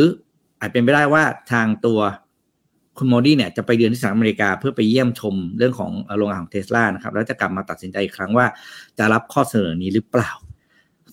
[0.59, 1.99] อาจเป็นไปได้ว่าทางตัว
[2.97, 8.45] คุณโมดี้เนี่ยจะไปเยือนที่สหรัฐอเมริกาเพื่อไปเยี่ยมชมเรื่องของโรงงานของเทสลานะครับ แล้วจะกลับมาตัดสินใจอีกครั้งว่า
[8.97, 10.31] จะรับข้อเสนอนี้หรือเปล่า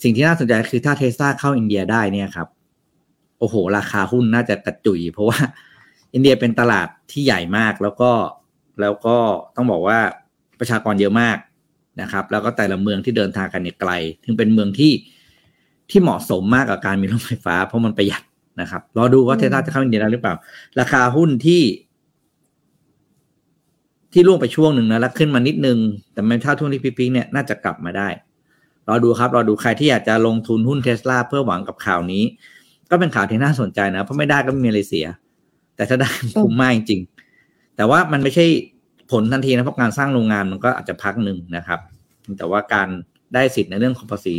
[0.02, 2.48] สิ่งที่น่าสนใจคือถ้าเทสลาเข้าอินเดียได้เนี่ยครับ
[3.38, 5.38] โอ้โห ราคาหุ้นน่าจะกระจุย เพราะว่า
[6.14, 8.10] อินเดียเป็นตลาดที่ใหญ่มากแล้วก็
[8.80, 9.16] แล้วก็
[9.56, 9.98] ต้องบอกว่า
[10.58, 11.36] ประชากรเยอะมาก
[12.00, 13.92] นะครับ แล้วก็แต่ละเมืองที่เดินทางกันเนี่ยไกล
[14.24, 14.92] ถึงเป็นเมืองที่
[15.90, 18.22] ที่เหมาะสมมากกับการมีรถไฟฟ้า เพราะมันประหยัด
[18.60, 20.34] นะครับรอดูว่าเทสลาจะเข้าอินเดียได้หรือเปล่า
[20.80, 21.62] ราคาหุ้นที่
[24.12, 25.78] ที่ล่วงไปช่วงหนึ่งนะแล้วขึ้นมานิดนึง
[26.12, 28.08] แต่ไม่เท่าทุนที่พีๆเนี่ยน่าจะกลับมาได้
[28.88, 32.22] รอดูครับรอดูใครที่อยากจะลงทุนหุ้นเทสลาเพื่อหวังกับข่าวนี้
[32.90, 35.06] ก็เป็นข่าวที่น่าสนใจนะ เพราะไม่ได้ก็ไม่มีอะไรเสีย
[35.76, 36.08] แต่ถ้าได้
[36.42, 37.00] คุ้มมากจริง
[37.76, 38.46] แต่ว่ามันไม่ใช่
[39.10, 41.80] ผลทันทีนะเพราะการสร้างโรงงานมันก็อาจจะพักหนึ่งนะครับ
[42.38, 42.88] แต่ว่าการ
[43.34, 44.34] ได้สิทธิ์ในเรื่องของภาษี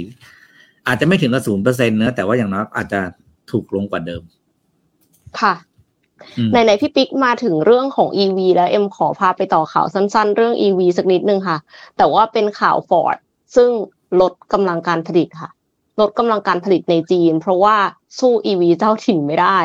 [0.87, 3.01] อาจจะไม่ถึงกับศูนย์เปอร์เซ็นต์เนะแต่ว่าอย่างน้อยอาจจะ
[3.51, 4.21] ถูกลงกว่าเดิม
[5.41, 5.53] ค่ะ
[6.53, 11.57] ในในพี่ปิ๊กมาถึงเรื่องของ EV แล้วเอ็มขอพาไปต่อข่าวสั้น ๆ เรื่อง EV สักนิดนึงค่ะ
[11.97, 13.17] แต่ว่าเป็นข่าวฟอร์ด
[13.55, 13.69] ซึ่ง
[14.21, 15.49] ลดกำลังการผลิตค่ะ
[15.99, 17.75] ลดกำลังการผลิตในจีน เพราะว่า
[18.19, 19.57] สู้ EV เจ้าถิ่นไม่ได้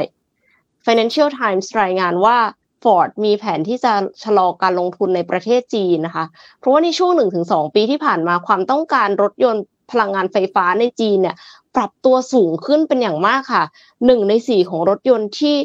[0.84, 2.36] Financial Times รายงานว่า
[2.82, 6.24] Ford มีแผนที่จะชะลอการลงทุนในประเทศจีนนะคะ
[6.58, 7.12] เพราะว่าในช่วง
[7.44, 11.36] 1-2 ปีที่ผ่านมาความต้องการรถยนต์พลังงานไฟฟ้าในจีนเนี่ย
[11.76, 13.64] ปรับตัวสูงขึ้นเป็นอย่างมากค่ะ
[14.06, 15.56] หนึ่งในสี่ของรถยนต์ที่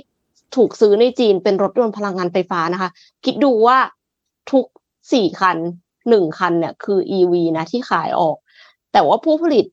[0.55, 2.89] ถูกซื้อในจีนเป็นรถยนต์พลังงานไฟฟ้านะคะ
[3.25, 3.77] คิดดูว่า
[4.51, 4.65] ทุก
[5.13, 5.57] สี่คัน
[6.09, 8.37] หนึ่งคันเนี่ยคือ EV นะที่ขายออก
[8.93, 9.65] แต่ว่าผู้ผลิต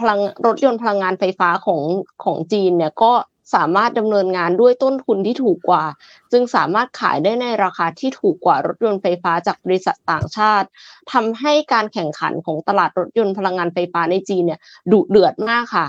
[0.00, 1.82] พลังรถยนต์พลังงานไฟฟ้าของ
[2.24, 3.12] ของจีนเนี่ยก็
[3.54, 5.84] สามารถดำเนินงานด้วยต้นทุนที่ถูกกว่า
[6.32, 10.66] จึงสามารถขายได้ในราคาที่ถูกกว่ารถยนต์ไฟฟ้าจากบริษัทต่างชาติ
[11.12, 14.60] ทำให้การแข่งขันของตลาดรถยนต์พลังงานไฟฟ้าในจีนเนี่ย
[14.92, 15.86] ดุเดือดมากค่ะ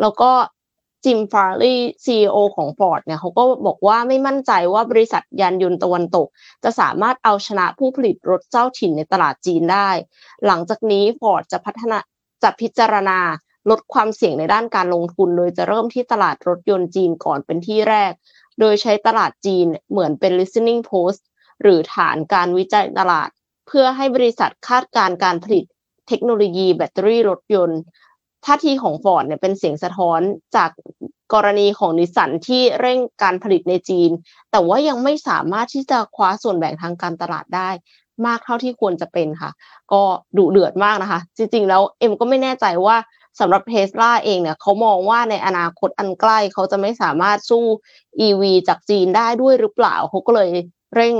[0.00, 0.30] แล้วก็
[1.04, 6.26] จิมฟาร์ลีซีอของ Ford เนี่ยเขาก็บอกว่าไม่มั่นใจว่าบริษัทยานยนต์ตะวันตก
[6.64, 9.88] จะสามารถเอาชนะผู้ผลิตรถเจ้าถิ่นในตลาดจีนได้
[10.46, 11.98] หลังจากนี้ Ford จะพัฒนา
[12.42, 13.18] จะพิจารณา
[13.70, 18.12] ลดความเสี่ยงในด้านการลงทุน โดยจะเริ่มที่ตลาดรถยนต์จีนก่อนเป็นที่แรก
[18.60, 21.22] โดยใช้ตลาดจีนเหมือนเป็น listening post
[21.62, 23.28] หรือฐานการวิจัยตลาด
[23.66, 25.64] เพื่อให้บริษัทคาดการการผลิต
[26.08, 27.80] เทคโนโลยีแบตเตอรี่รถยนต์
[28.44, 30.20] ท่าทีของฟอร์ดเนี่ยเป็นเสียงสะท้อน
[30.56, 30.70] จาก
[31.34, 34.10] กรณีของนิสสันที่เร่งการผลิตในจีน
[34.50, 37.70] แต่ว่ายังไม่สามารถที่จะคว้าส่วนแบ่งทางการตลาดได้
[38.26, 39.50] มากเท่าที่ควรจะเป็นค่ะ
[39.92, 40.02] ก็
[40.36, 42.96] ดุเดือดมากนะคะ จริง ๆ แล้วเอ็มก็ไม่แน่ใจว่า
[43.40, 47.64] สำหรับเทสลาเองเนี่ยเขามองว่าในอนาคตอันใกล้เขาจะไม่สามารถสู้
[48.26, 50.50] EV จากจีนได้ด้วยหรือเปล่าเขาก็เลย
[50.94, 51.14] เร่ง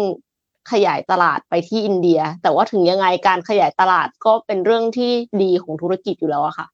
[0.72, 5.12] ขยายตลาดไปที่อินเดีย แต่ว่าถึงยังไงการขยายตลาดก็เป็นเรื่องที่
[5.42, 6.66] ดีของธุรกิจอยู่แล้วอะค่ะ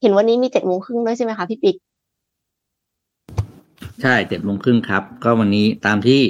[0.00, 1.76] เห็นวันนี้มีเจ็ดโมงครึ่งด้วยใช่ไหมคะพี่ปิ๊ก
[4.02, 6.20] ใช่เจ็ดโมงครึ่งครับ ก็วันนี้ตามที่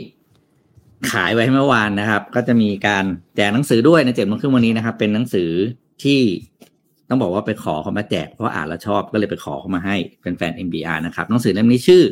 [1.13, 3.05] ขายไว้เมื่อวานนะครับ ก็จะมีการ
[3.37, 5.51] แจกหนังสือด้วยในเจ็ดโมงครึ่งวันนี้นะครับ เป็นหนังสือ
[6.03, 6.21] ที่
[7.09, 12.03] ต้องบอกว่าไปขอเขามาแจกเพราะอ่านแล้วชอบก็เลยไปขอเขามาให้เป็นแฟน MBR นะครับหนังสือเล่มนี้ชื่อ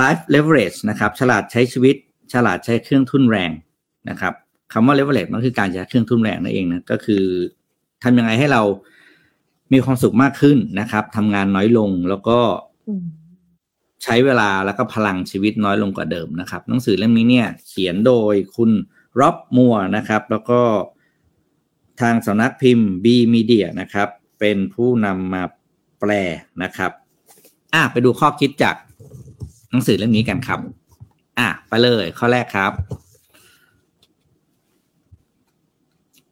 [0.00, 1.96] Life Leverage นะครับ ฉลาดใช้ชีวิต
[2.32, 3.50] ฉลาดใช้เครื่องทุนแรง
[4.10, 4.32] นะครับ
[4.72, 7.24] คำว่า leverage มันคือการใช้เครื่องทุนแรงนั่นเองนะก็คือ
[8.02, 8.62] ทำยังไงให้เรา
[9.72, 12.38] มีความสุขมากขึ้นนะครับทำงานน้อยลงแล้วก็
[14.02, 18.70] ใช้เวลาแล้วก็พลังชีวิตน้อยลงกว่าเดิมนะครับหนังสือเล่มนี้เนี่ยเขียนโดยคุณ
[19.20, 20.60] ร็อบมัวนะครับ แล้วก็
[22.00, 24.08] ทางสำนักพิมพ์ B Media นะครับ
[24.40, 25.42] เป็นผู้นำมา
[26.00, 26.10] แปล
[26.62, 26.92] นะครับ
[27.74, 28.76] อะไปดูข้อคิดจาก
[29.70, 30.60] หนังสือเล่มนี้กันครับ
[31.38, 32.72] อะไปเลยข้อแรกครับ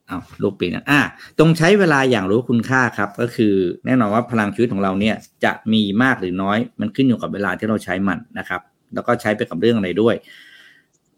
[0.11, 1.01] อาลูกปีนะอะ
[1.39, 3.53] ตรงใช้เวลาอย่างรู้คุณค่าครับ ก็คือ
[3.85, 8.61] แน่นอนว่าพลังชีวิตของเราเนี่ย จะมีมากหรือน้อย มันขึ้นอยู่กับเวลาที่เราใช้มันนะครับ
[8.93, 10.15] แล้วก็ใช้ไปกับเรื่องอะไรด้วย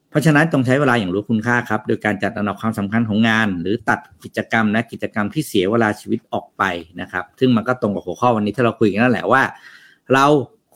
[0.10, 6.63] เพราะฉะนั้นต้องใช้เวลาอย่างรู้คุณค่าครับ โดยการจัดอันดับความสำคัญของงาน หรือตัดกิจกรรมนะกิจกรรมที่เสียเวลาชีวิตออกไป
[7.01, 9.43] นะครับ ซึ่งมันก็ตรงกับหัวข้อวันนี้ที่เราคุยกันนั่นแหละว่า
[10.13, 10.25] เรา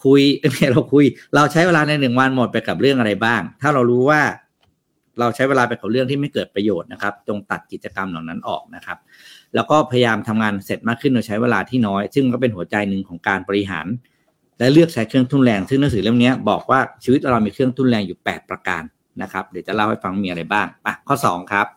[0.04, 0.22] คุย
[0.54, 4.22] เนี่ยเราคุย เราใช้เวลาในหนึ่งวันหมดไปกับเรื่องอะไรบ้าง ถ้าเรารู้ว่า
[5.20, 8.98] เราใช้เวลาไปกับเรื่องที่ไม่เกิดประโยชน์นะครับ จงตัดกิจกรรมเหล่านั้นออกนะครับ
[9.56, 13.88] แล้วก็พยายามทำงานเสร็จมากขึ้นโดยใช้เวลาที่น้อย ซึ่งก็เป็นหัวใจหนึ่งของการบริหาร
[14.60, 18.84] และเลือกใช้เครื่องทุนแรง ซึ่งหนังสือเล่มนี้บอกว่าชีวิตเรามีเครื่องทุนแรงอยู่ 8 ประการ
[19.22, 21.68] นะครับ เดี๋ยวจะเล่าให้ฟังมีอะไรบ้างอะข้อ 2 ครับ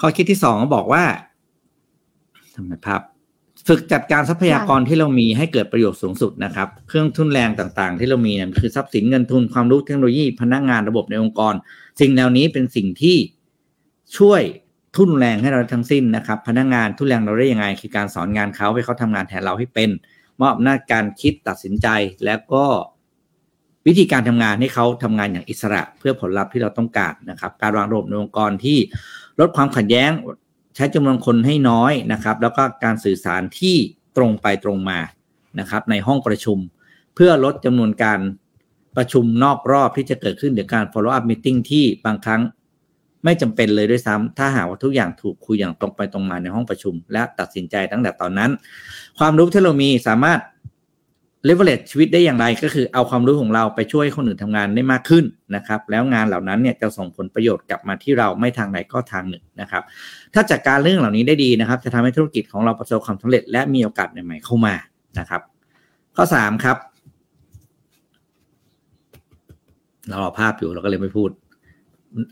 [0.00, 1.04] ข้อคิดที่2บอกว่า
[2.54, 3.00] ทำไมภาพ
[3.68, 11.54] ฝึกจัดการทรัพยากรที่เรามีให้เกิดประโยชน์สูงสุดนะครับ เครื่องทุนแรงต่างๆ ที่เรามีเนี่ยคือทรัพย์สินเงินทุนความรู้เทคโนโลยีพนักงานระบบในองค์กร
[12.00, 13.16] สิ่งเหล่านี้เป็นสิ่งที่
[14.18, 14.42] ช่วย
[14.96, 19.90] ทุนแรงให้เราทั้งสิ้นนะครับ พนักงานทุนแรงเราได้ยังไง คือการสอนงานเขาให้เขาทำงานแทนเราให้เป็น
[20.42, 21.88] มอบหน้าการคิดตัดสินใจ
[22.24, 22.64] แล้วก็
[23.86, 28.78] วิธีการทำงานให้เขาทำงานอย่างอิสระเพื่อผลลัพธ์ที่เราต้องการนะครับ การวางระบบในองค์กรที่
[29.40, 30.10] ลดความขัดแย้ง
[30.76, 33.76] ใช้จำนวนคนให้น้อยนะครับ แล้วก็การสื่อสารที่
[34.16, 34.98] ตรงไปตรงมา
[35.60, 36.58] นะครับ ในห้องประชุม
[37.14, 38.18] เพื่อลดจำนวนการ
[38.96, 42.42] ประชุมนอกรอบที่จะเกิดขึ้นหรือการ follow up meeting ที่บางครั้ง
[43.24, 48.50] ไม่จำเป็นเลยด้วยซ้ำถ้าหากว่าทุกอย่างถูกคุยอย่างตรงไปตรงมาในห้องประชุม และตัดสินใจตั้งแต่ตอนนั้น
[49.18, 50.40] ความรู้ที่เรามีสามารถ
[51.46, 55.24] เลเวลเลตชีวิตได้อย่างไรก็คือเอาความรู้ของเราไปช่วยคนอื่นทำงานได้มากขึ้น
[55.56, 59.82] นะครับ แล้วงานเหล่านั้นเนี่ยจะส่งผลประโยชน์กลับมาที่เราไม่ทางใดก็ทางหนึ่งนะครับ
[60.34, 64.74] ถ้าจัดการเรื่องเหล่านี้ได้ดีนะครับ จะทำให้ธุรกิจของเราประสบความสำเร็จ และมีโอกาสใหม่ๆเข้ามา
[65.18, 65.40] นะครับ
[66.16, 66.76] ข้อสามครับ
[70.08, 71.30] เราเอาภาพอยู่เราก็เลยไม่พูด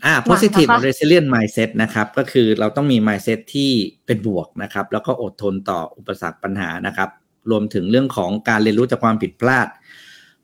[0.05, 3.71] อ่า positive resilient mindset นะครับ ก็คือเราต้องมี mindset ที่
[4.05, 7.09] เป็นบวกนะครับ แล้วก็อดทนต่ออุปสรรคปัญหานะครับ
[7.51, 9.67] รวมถึงเรื่องของการเรียนรู้จากความผิดพลาด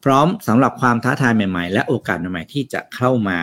[0.03, 3.37] พร้อมสำหรับความท้าทายใหม่ๆ และโอกาสใหม่ๆที่จะเข้ามา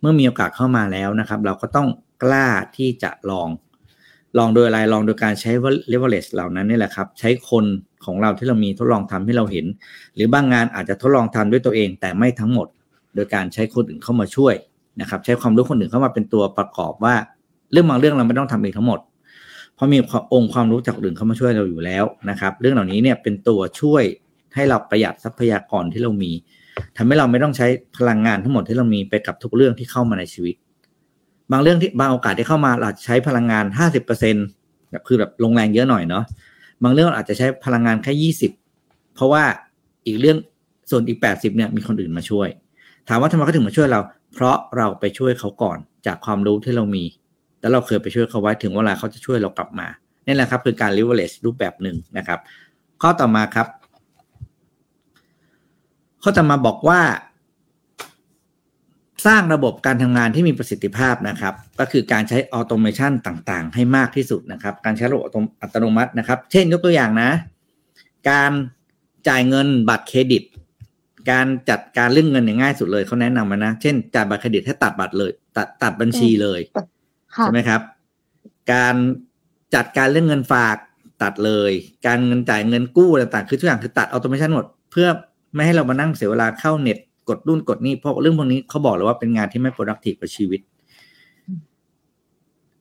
[0.00, 1.88] เมื่อมีโอกาสเข้ามาแล้วนะครับ เราก็ต้อง
[2.22, 3.48] กล้าที่จะลอง
[4.38, 5.50] ลองโดยอะไรลองโดยการใช้
[5.92, 7.64] leverage เหล่านั้นนี่แหละครับ ใช้คน
[8.04, 9.66] ของเราที่เรามีทดลองทำให้เราเห็น
[10.14, 12.68] หรือบางงานอาจจะทดลองทำด้วยตัวเอง แต่ไม่ทั้งหมด
[13.14, 14.54] โดยการใช้คนอื่นเข้ามาช่วย
[15.00, 17.14] นะครับ ใช้ความรู้คนอื่นเข้ามาเป็นตัวประกอบว่า
[17.72, 19.00] เรื่องบางเรื่องเราไม่ต้องทำเองทั้งหมด
[19.80, 19.98] ราะมี
[20.34, 24.02] องค์ความรู้จากอื่นเข้ามาช่วยเราอยู่แล้วนะครับ เรื่องเหล่านี้เนี่ยเป็นตัวช่วย
[24.54, 26.32] ให้เราประหยัดทรัพยากรที่เรามี
[26.96, 27.66] ทำให้เราไม่ต้องใช้
[27.96, 30.54] พลังงานทั้งหมดที่เรามีไปกับทุกเรื่องที่เข้ามาในชีวิต
[31.52, 34.46] บางเรื่องที่บางโอกาสที่เข้ามาเราใช้พลังงานห้าสิบเปอร์เซ็นต์
[34.90, 36.24] แบบคือแบบลงแรงเยอะหน่อยเนาะ
[36.82, 38.52] บางเรื่องอาจจะใช้พลังงานแค่ยี่สิบ
[39.14, 39.44] เพราะว่า
[40.06, 40.36] อีกเรื่อง
[40.90, 42.48] ส่วนอีกแปดสิบเนี่ยมีคนอื่นมาช่วย
[43.08, 44.00] ถามว่าทำไมเขาถึงมาช่วยเรา
[44.34, 47.04] เพราะเราไปช่วยเขาก่อนจากความรู้ที่เรามี
[47.60, 49.86] แล้วเราเคยไปช่วยเขาไว้ถึงเวลาเขาจะช่วยเรากลับมา
[50.26, 52.38] นี่แหละครับคือการ leverage รูปแบบหนึ่งนะครับ
[53.02, 53.66] ข้อต่อมาครับ
[56.22, 57.00] ข้อต่อมาบอกว่า
[59.26, 65.24] สร้างระบบการทำงานที่มีประสิทธิภาพนะครับ ก็คือการใช้ automation ต่างๆ ให้มากที่สุดนะครับ การใช้ระบบ
[65.60, 67.30] อัตโนมัตินะครับ เช่นยกตัวอย่างนะ
[68.30, 68.52] การ
[69.28, 70.42] จ่ายเงินบัตรเครดิต
[71.30, 76.60] การจัดการเรื่องเงินอย่างง่ายสุดเลยเขาแนะนำมานะ เช่นจ่ายบัตรเครดิตให้ตัดบัตรเลย ตัดตัดบัญชีเลย
[77.38, 77.80] ใช่ไหมครับ
[78.72, 78.94] การ
[79.74, 80.76] จัดการเรื่องเงินฝาก
[81.22, 81.72] ตัดเลย
[82.06, 85.08] การเงินจ่ายเงินกู้ต่างๆ คือทุกอย่างคือตัดอัตโนมัติหมด เพื่อ
[85.54, 90.60] ไม่ให้เรามานั่งเสียเวลาเข้าเน็ตกดรุ่นกดนี่เพราะเรื่องพวกนี้เขาบอกเลยว่าเป็นงานที่ไม่ productive กับชีวิต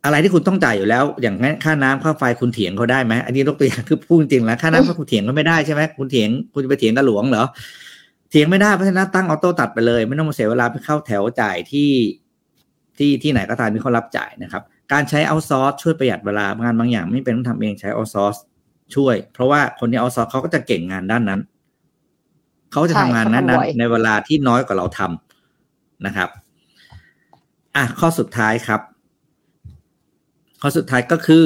[0.06, 7.46] อะไรที่คุณต้องจ่ายอยู่แล้ว อย่างค่าน้ำค่าไฟคุณเถียงเขาได้ไหมอันนี้ยกตัวอย่างคือพูดจริงแล้วค่าน้ำค่าคุณเถียงก็ไม่ได้ใช่ไหมคุณเถียงคุณจะไปเถียงตาหลวงเหรอ
[8.30, 11.90] เถียงไม่ได้เพราะฉะนั้นตั้งออโต้ตัดไปเลย ไม่ต้องมาเสียเวลาไปเข้าแถวจ่ายที่
[13.00, 18.36] ที่ที่ไหนก็ตามที่เขารับจ่ายนะครับ การใช้เอาซอร์สช่วยประหยัดเวลางานบางอย่าง ไม่เป็นต้องทำเองใช้เอาซอร์ส
[18.96, 21.42] ช่วย เพราะว่าคนที่เอาซอร์สเขาก็จะเก่งงานด้านนั้น
[22.72, 26.30] เขาจะทำงานนั้นนั้นในเวลาที่น้อยกว่าเราทำนะครับ
[27.76, 28.82] อะข้อสุดท้ายครับ
[30.62, 31.46] ข้อสุดท้ายก็คือ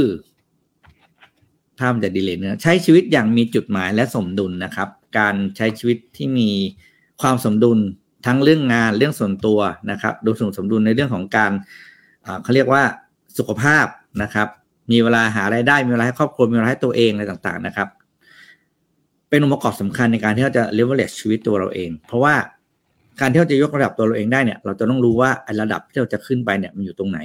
[1.77, 6.49] ถ้ามันจะดีเลยเนื้อใช้ชีวิตอย่างมีจุดหมายและสมดุลนะครับ การใช้ชีวิตที่มี
[7.21, 7.79] ความสมดุล
[8.25, 9.59] ทั้งเรื่องงานเรื่องส่วนตัว
[9.91, 11.51] นะครับดูสมสมดุลในเรื่องของการ
[12.43, 12.83] เขาเรียกว่า
[13.37, 13.85] สุขภาพ
[14.23, 14.47] นะครับ
[14.91, 17.87] มีเวลาหาไรายได้มีเวลาให้ครอบครัวมีเวลาให้ตัวเองอะไรต่างๆนะครับ
[19.29, 22.35] เป็นองค์ประกอบสำคัญในการที่เราจะ leverage ชีวิตตัวเราเอง เพราะว่า
[23.19, 27.19] การที่เราจะยกระดับตัวเราเองได้เนี่ย เราจะต้องรู้ว่าไอ้ระดับที่เราจะขึ้นไปเนี่ยมันอยู่ตรงไหน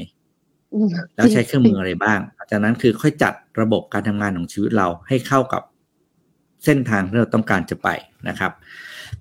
[1.14, 2.18] แล้วใช้เครื่องมืออะไรบ้าง
[2.51, 5.62] จากนั้นคือค่อยจัดระบบการทำงานของชีวิตเราให้เข้ากับ
[6.64, 7.88] เส้นทางที่เราต้องการจะไป
[8.28, 8.53] นะครับ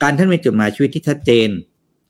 [0.02, 1.50] การที่มีจุดหมายชีวิตที่ชัดเจน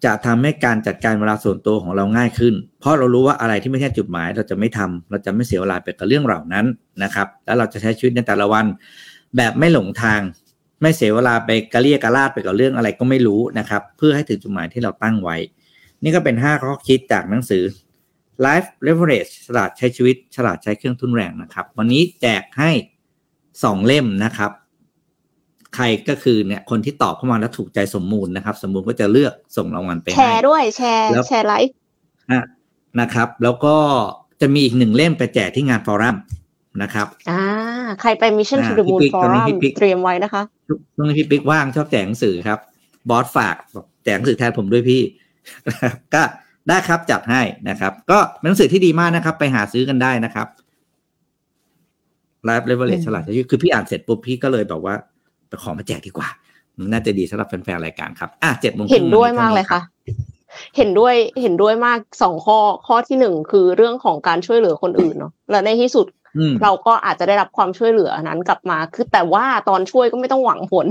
[0.06, 6.66] จะทำให้การจัดการเวลาส่วนตัวของเราง่ายขึ้น เพราะเรารู้ว่าอะไรที่ไม่ใช่จุดหมายเราจะไม่ทำเราจะไม่เสียเวลาไปกับเรื่องเหล่านั้น
[7.04, 8.66] นะครับ แล้วเราจะใช้ชีวิตในแต่ละวัน
[9.38, 10.22] แบบไม่หลงทาง
[10.82, 15.38] ไม่เสียเวลาไปกระเรียกระลาดไปกับเรื่องอะไรก็ไม่รู้นะครับ เพื่อให้ถึงจุดหมายที่เราตั้งไว้
[16.04, 17.64] นี่ก็เป็น 5 ข้อคิดจากหนังสือ
[18.46, 22.72] Life Leverage ฉลาดใช้ชีวิต ฉลาดใช้เครื่องทุนแรงนะครับ วันนี้แจกให้
[23.30, 24.52] 2 เล่มนะครับ
[25.76, 31.74] ใครก็คือเนี่ยคนที่ตอบเข้ามาแล้วถูกใจสมมูลนะครับ สมมูลก็จะเลือกส่งรางวัลไปให้แชร์ด้วยแชร์แล้วแชร์ไลฟ์
[32.32, 32.46] นะ
[33.02, 33.76] นะครับ แล้วก็
[34.42, 36.18] จะมีอีกหนึ่งเล่มไปแจกที่งาน Forum
[36.82, 37.42] นะครับอ่า
[38.02, 40.42] ใครไป Mission to อ่า the Moon พี่ปิ๊กตอนนี้ Forum พี่ปิ๊กเตรียมไว้นะคะ
[40.96, 42.60] ช่วงนี้พี่ปิ๊กว่างชอบแจกหนังสือครับ
[43.10, 45.02] บอสฝากบอกแจกหนังสือแทนผมด้วยพี่
[46.14, 46.22] ก็
[46.68, 50.48] ได้ครับจัดให้นะครับ ก็เป็นหนังสือที่ดีมากนะครับ ไปหาซื้อกันได้นะครับ
[52.48, 54.96] Life Leverage อืมฉลาดใช้ชีวิตคือพี่อ่านเสร็จปุ๊บพี่ก็เลยบอกว่า
[55.50, 56.30] ไปขอมาแจกดีกว่า
[56.78, 59.82] มันน่าจะดีสำหรับแฟนๆรายการครับอะเจ็ดโมงครึ่งเห็นด้วยวัมากเลยท่ค่ะ
[60.78, 66.06] เห็นด้วยเห็นด้วยมากสองข้อข้อที่หนึ่งคือเรื่องของการช่วยเหลือคนอื่นเนาะและในที่สุด
[66.38, 70.86] อืมเราก็อาจจะได้รับความช่วยเหลือนั้นกลับมา คือแต่ว่าตอนช่วยก็ไม่ต้องหวังผล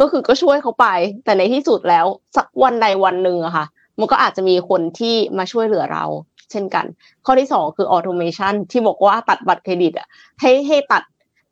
[0.00, 0.86] ก็คือก็ช่วยเขาไป
[1.24, 2.06] แต่ในที่สุดแล้ว
[2.36, 3.64] สักวันใดวันหนึ่งอะค่ะ
[3.98, 6.04] มันก็อาจจะมีคนที่มาช่วยเหลือเรา
[6.50, 6.84] เช่นกัน
[7.24, 10.06] ข้อที่สองคือ automation ที่บอกว่าตัดบัตรเครดิตอะ
[10.40, 11.02] ให้ให้ตัด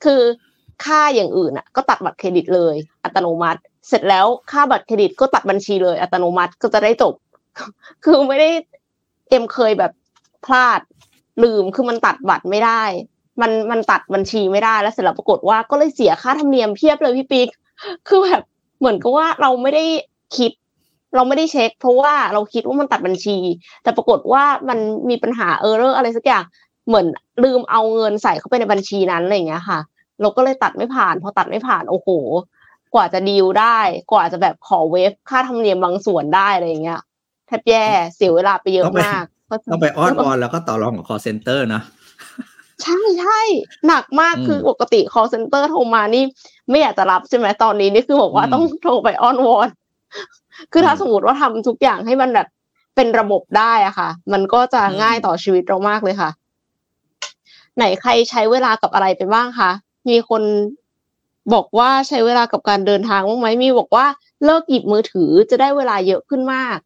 [0.05, 0.21] คือ
[0.85, 7.15] ค่าอย่างอื่นอะ ก็ตัดบัตรเครดิตเลย อัตโนมัติ เสร็จแล้วค่าบัตรเครดิตก็ตัดบัญชีเลย อัตโนมัติก็จะได้จบ
[8.05, 8.51] คือไม่ได้
[9.31, 9.93] เอ็มเคยแบบ
[10.47, 10.81] พลาด
[11.43, 12.83] ลืมคือมันตัดบัตรไม่ได้
[13.41, 17.49] มันมันตัดบัญชีไม่ได้แล้วเสร็จแล้วปรากฏว่าก็เลยเสียค่าธรรมเนียมเพียบเลยพี่ปิ๊ก
[18.09, 18.43] คือแบบ
[18.79, 19.85] เหมือนกับว่าเราไม่ได้
[20.37, 20.53] คิด
[21.15, 23.39] เราไม่ได้เช็ค เพราะว่าเราคิดว่ามันตัดบัญชี
[23.83, 26.45] แต่ปรากฏว่ามันมีปัญหาเออร์เรอร์อะไรสักอย่าง
[26.87, 27.07] เหมือน
[27.45, 29.79] ลืมเอาเงินใส่เข้าไปในบัญชีนั้นอะไรอย่างเงี้ยค่ะ
[30.21, 32.09] เราก็เลยตัดไม่ผ่าน พอตัดไม่ผ่านโอ้โห
[32.95, 33.79] กว่าจะดีลได้
[34.13, 37.01] กว่าจะแบบขอเวฟค่าธรรมเนียมบางส่วนได้อะไรอย่างเงี้ย
[37.47, 39.25] แทบแย่เสียเวลาไปเยอะมาก
[39.71, 41.83] ต้องไปอ้อนวอนแล้วก็ต่อรองกับ call center เนอะ
[42.83, 43.41] ใช่ใช่
[43.87, 46.25] หนักมากอืมคือปกติ call center โทรมานี่
[46.71, 49.69] ไม่อยากจะรับใช่ไหมตอนนี้นี่คือบอกว่าอืมต้องโทรไปอ้อนวอน
[50.73, 52.49] คือถ้าอืมสมมติว่าทำทุกอย่างให้มันแบบ
[52.97, 56.31] เป็นระบบได้อะค่ะ มันก็จะอืมง่ายต่อชีวิตเรามากเลยค่ะ
[57.77, 59.71] ไหนใครใช้เวลากับอะไรไปบ้างคะ
[60.09, 60.43] มีคน
[61.55, 64.07] บอกว่าใช้เวลากับการเดินทางบ้างไหมมีบอกว่า
[64.45, 66.79] เลิกหยิบมือถือจะได้เวลาเยอะขึ้นมาก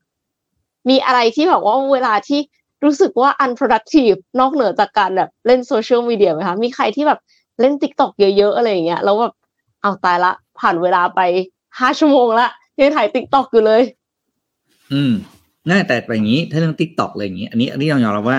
[0.89, 2.41] มีอะไรที่แบบว่าเวลาที่
[2.85, 7.21] รู้สึกว่า unproductive นอกเหนือจากการแบบเล่นโซเชียลมีเดียไหมคะมีใครที่แบบ
[7.61, 9.35] เล่น t ิ k t o k เยอะๆอะไรอย่างเงี้ยแล้วแบบ
[9.83, 11.21] เอาตายละ ผ่านเวลาไป
[11.81, 12.49] ห้าชั่วโมงละ
[12.81, 13.83] ยังถ่าย t ิ k t o k อยู่เลย
[14.93, 15.13] อืม
[15.69, 18.39] น่าแต่อย่างนี้ถ้าเรื่อง t ิ k t o k อะไรอย่างนี้ อันนี้อันนี้ยอมรับว่า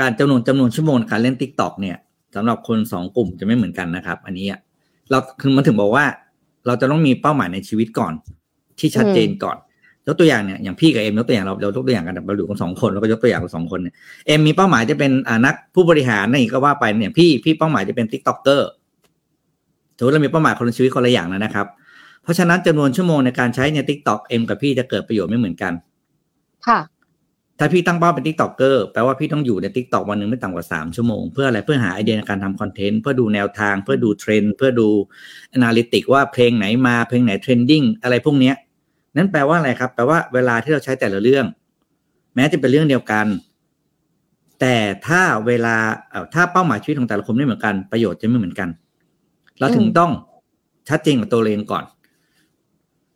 [0.00, 1.96] การจำนวนจำนวนชั่วโมงการเล่น t ิ k t o k เนี่ย
[2.34, 4.60] สำหรับคนสองกลุ่มจะไม่เหมือนกันนะครับ อันนี้อะ
[5.10, 6.04] เราคือมันถึงบอกว่า
[6.66, 8.12] เราจะต้องมีเป้าหมายในชีวิตก่อน
[8.78, 9.56] ที่ชัดเจนก่อน
[10.06, 13.94] ยกตัวอย่างเนี่ยอย่างพี่กับเอ็มยกตัวอย่างเราเรายกตัวอย่างกันเราอยู่กันสองคนแล้วก็ยกตัวอย่างกันสองคนเนี่ย
[14.26, 18.70] เอ็มมีเป้าหมายจะเป็นอ่านักผู้บริหารนี่ก็ว่าไปเนี่ยพี่พี่เป้าหมายจะเป็น t ิ k t o k เกอร์
[19.96, 21.66] ถือว่าเรามีเป้าหมายคนละชีวิตคนละอย่างแล้วนะครับ
[22.22, 25.72] เพราะฉะนั้นจำนวนชั่วโมงในการใช้ใน t ิ k t o k เอ็มกับพี่จะเกิดประโยชน์ไม่เหมือนกัน
[26.66, 26.78] ค่ะ
[27.62, 31.22] ถ้าพี่ตั้งเป้าเป็น t ิ k t o k เกอร์แปลว่าพี่ต้องอยู่ใน t ิ k t o k วันหนึ่งไม่ต่ำกว่าสามชั่วโมง
[31.32, 34.88] เพื่ออะไรเพื่อหาไอเดียในการทำ content เพื่อดูแนวทาง เพื่อดูเทรนด์เพื่อดู
[35.56, 38.54] a n a l y t i c ว่าเพลงไหนมาเพลงไหน trending อะไรพวกเนี้ย
[39.16, 41.44] นั่นแปลว่าอะไรครับ แปลว่าเวลาที่เราใช้แต่ละเรื่อง
[42.34, 43.26] แม้จะเป็นเรื่องเดียวกัน
[44.60, 45.76] แต่ถ้าเวลา
[46.10, 48.68] เอ่อถ้าเป้าหมายชีวิตของแต่ละคนไม่เหมือนกันประโยชน์จะไม่เหมือนกัน
[49.58, 50.10] เราถึงต้อง
[50.88, 51.84] ชัดเจนกับตัวเองก่อน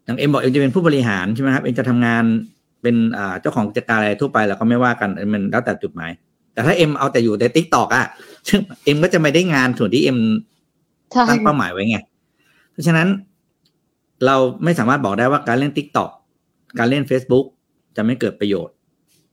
[0.04, 2.24] อย่างเอ็มบอกเอ็มจะเป็นผู้บริหารใช่ไหมครับเอ็มจะทำงาน
[2.82, 6.10] เป็นอ่าเจ้าของกิจการอะไรทั่วไปเราก็ไม่ว่ากันมันแล้วแต่จุดหมาย
[6.52, 8.06] แต่ถ้าเอ็มเอาแต่อยู่ใน TikTok อะ
[8.48, 10.18] ซึ่งเอ็มก็จะไม่ได้งานส่วนที่เอ็ม
[11.12, 11.98] ใช่ตั้งเป้าหมายไว้ไง
[12.72, 13.08] เพราะฉะนั้น
[14.26, 16.10] เราไม่สามารถบอกได้ว่าการเล่น TikTok
[16.78, 17.46] การเล่น Facebook
[17.96, 18.74] จะไม่เกิดประโยชน์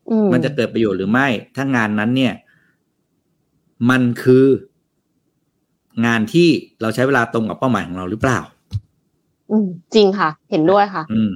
[0.09, 2.33] อืมมันจะเกิดประโยชน์หรือไม่ ถ้างานนั้นเนี่ย
[3.89, 4.45] มันคือ
[6.05, 6.49] งานที่
[6.81, 8.39] เราใช้เวลาตรงกับเป้าหมายของเราหรือเปล่า
[9.51, 11.31] อืมจริงค่ะ เห็นด้วยค่ะ อืม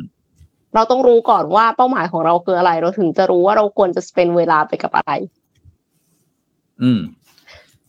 [0.78, 5.11] เราต้องรู้ก่อนว่าเป้าหมายของเราคืออะไร เราถึงจะรู้ว่าเราควรจะเป็นเวลาไปกับอะไร
[6.82, 6.99] อืม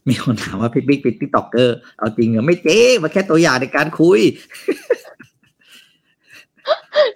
[0.08, 4.20] มีคนถามว่าพี่บิ๊กเป็น TikToker เอาจริงเหรอไม่เจ๊มาแค่ตัวอย่างในการคุย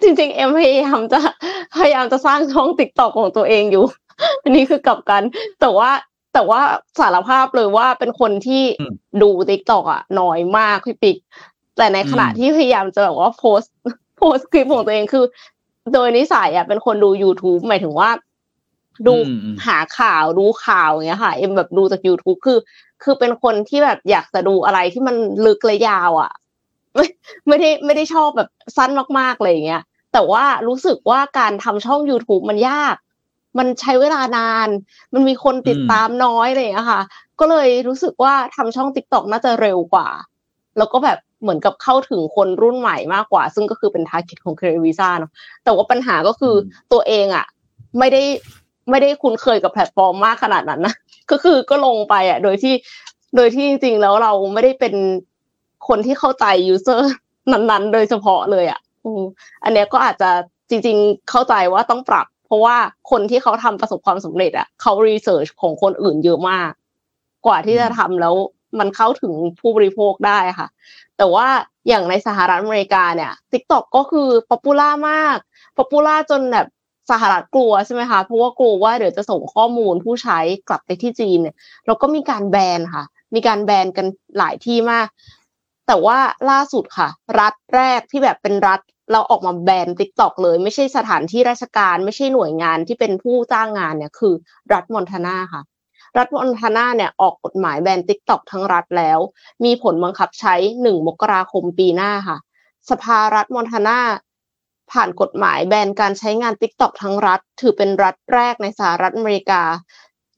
[0.01, 1.19] จริง ๆ เอ็มพยายามจะ
[1.77, 3.85] พยายามจะสร้างช่อง TikTok ของตัวเองอยู่
[4.43, 5.21] อันนี้คือกลับกัน
[5.61, 5.89] แต่ว่า
[6.33, 6.61] แต่ว่า
[6.99, 11.17] สารภาพเลยว่าเป็นคนที่อืมดู TikTok อะน้อยมากพี่ปิ๊ก
[11.77, 13.61] แต่ในขณะที่พยายามจะแบบว่าโพส
[14.17, 15.25] โพสคลิปของตัวเองคือ
[15.93, 18.09] โดยนิสัยอะเป็นคนดู YouTube หมายถึงว่า
[19.07, 19.13] ดู
[19.65, 22.59] หาข่าวดูข่าวอย่างเงี้ยค่ะ เอ็มแบบดูจาก YouTube คือ
[23.03, 25.15] คือเป็นคนที่แบบอยากจะดูอะไรที่มัน
[25.45, 26.31] ลึกและยาวอะ
[26.95, 27.05] ไม่
[27.47, 32.95] ไม่ได้ไม่ได้ชอบแบบสั้นมากๆเลยอย่างเงี้ยแต่ว่ารู้สึกว่าการทำช่อง YouTube มันยาก
[33.57, 34.67] มันใช้เวลานาน
[35.13, 37.01] มันมีคนติดตามน้อยอะไรอย่างเงี้ยค่ะ
[37.39, 40.07] ก็เลยรู้สึกว่าทำช่อง TikTok น่าจะเร็วกว่า
[40.77, 45.31] แล้วก็แบบ เหมือนกับเข้าถึงคนรุ่นใหม่มากกว่า ซึ่งก็คือเป็น target ของเครวีซ่าเนาะ
[45.63, 46.55] แต่ว่าปัญหาก็คือ
[46.93, 47.45] ตัวเองอะ
[47.99, 48.23] ไม่ได้
[48.89, 50.95] ไม่ได้คุ้นเคยกับแพลตฟอร์มมากขนาดนั้นนะ
[51.31, 52.73] ก็คือก็ลงไปอะ โดยที่
[53.35, 54.93] โดยที่จริงๆแล้วเราไม่ได้เป็น
[55.87, 57.13] คนที่เข้าใจ user
[57.51, 58.79] นั้นๆ โดยเฉพาะเลยอะ
[59.63, 60.29] อันเนี้ยก็อาจจะ
[60.69, 62.75] จริง ๆ เข้าใจว่าต้องปรับ เพราะว่า
[63.11, 66.71] คนที่เขาทำประสบความสำเร็จอะเขา research ของคนอื่นเยอะมาก
[67.45, 68.35] กว่าที่จะทำแล้ว
[68.79, 70.67] มันเข้าถึงผู้บริโภคได้ค่ะ
[71.17, 71.47] แต่ว่า
[71.87, 75.37] อย่างในสหรัฐอเมริกาเนี่ย TikTok ก็คือ popular มาก
[75.77, 76.67] popular จนแบบ
[77.11, 81.55] สหรัฐกลัวใช่ไหมคะ เพราะว่ากลัวว่าเดี๋ยวจะส่งข้อมูลผู้ใช้กลับไปที่จีนเนี่ย
[81.85, 83.03] เราก็มีการแบนค่ะ
[83.35, 84.07] มีการแบนกัน
[84.37, 85.07] หลายที่มาก
[85.87, 86.17] แต่ว่า
[86.49, 87.09] ล่าสุดค่ะ
[87.39, 88.79] รัฐแรกที่แบบเป็นรัฐ
[89.11, 94.33] เราออกมาแบน TikTok เลย ไม่ใช่สถานที่ราชการ ไม่ใช่หน่วยงานที่เป็นผู้จ้างงานเนี่ยคือ
[94.73, 95.61] รัฐมอนทานาค่ะ
[96.17, 99.19] รัฐมอนทานาเนี่ยออกกฎหมายแบน TikTok ทั้งรัฐแล้ว
[99.63, 102.37] มีผลบังคับใช้หนึ่งมกราคมปีหน้าค่ะ
[102.89, 103.99] สภารัฐมอนทานา
[104.91, 109.63] ผ่านกฎหมายแบนการใช้งาน TikTok ทั้งรัฐ ถือเป็นรัฐแรกในสหรัฐอเมริกา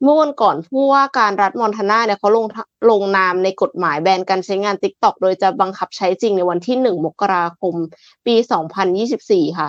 [0.02, 2.46] เมื่อวันก่อนผู้ว่าการรัฐมอนทานาเนี่ยเขาลง
[2.90, 7.74] ลงนามในกฎหมายแบนการใช้งาน TikTok โดยจะบังคับใช้จริงในวันที่ 1 มกราคม
[8.26, 8.34] ปี
[8.96, 9.68] 2024 ค่ะ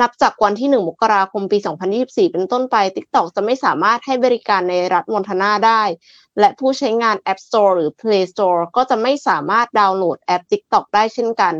[0.00, 1.58] นับจากวันที่ 1 มกราคมปี
[1.96, 5.82] 2024 เป็นต้นไป TikTok จะไม่สามารถให้บริการในรัฐมอนทานาได้
[6.40, 11.54] และผู้ใช้งาน App Store หรือ Play Store ก็จะไม่สามารถดาวน์โหลดแอป TikTok ได้เช่นกัน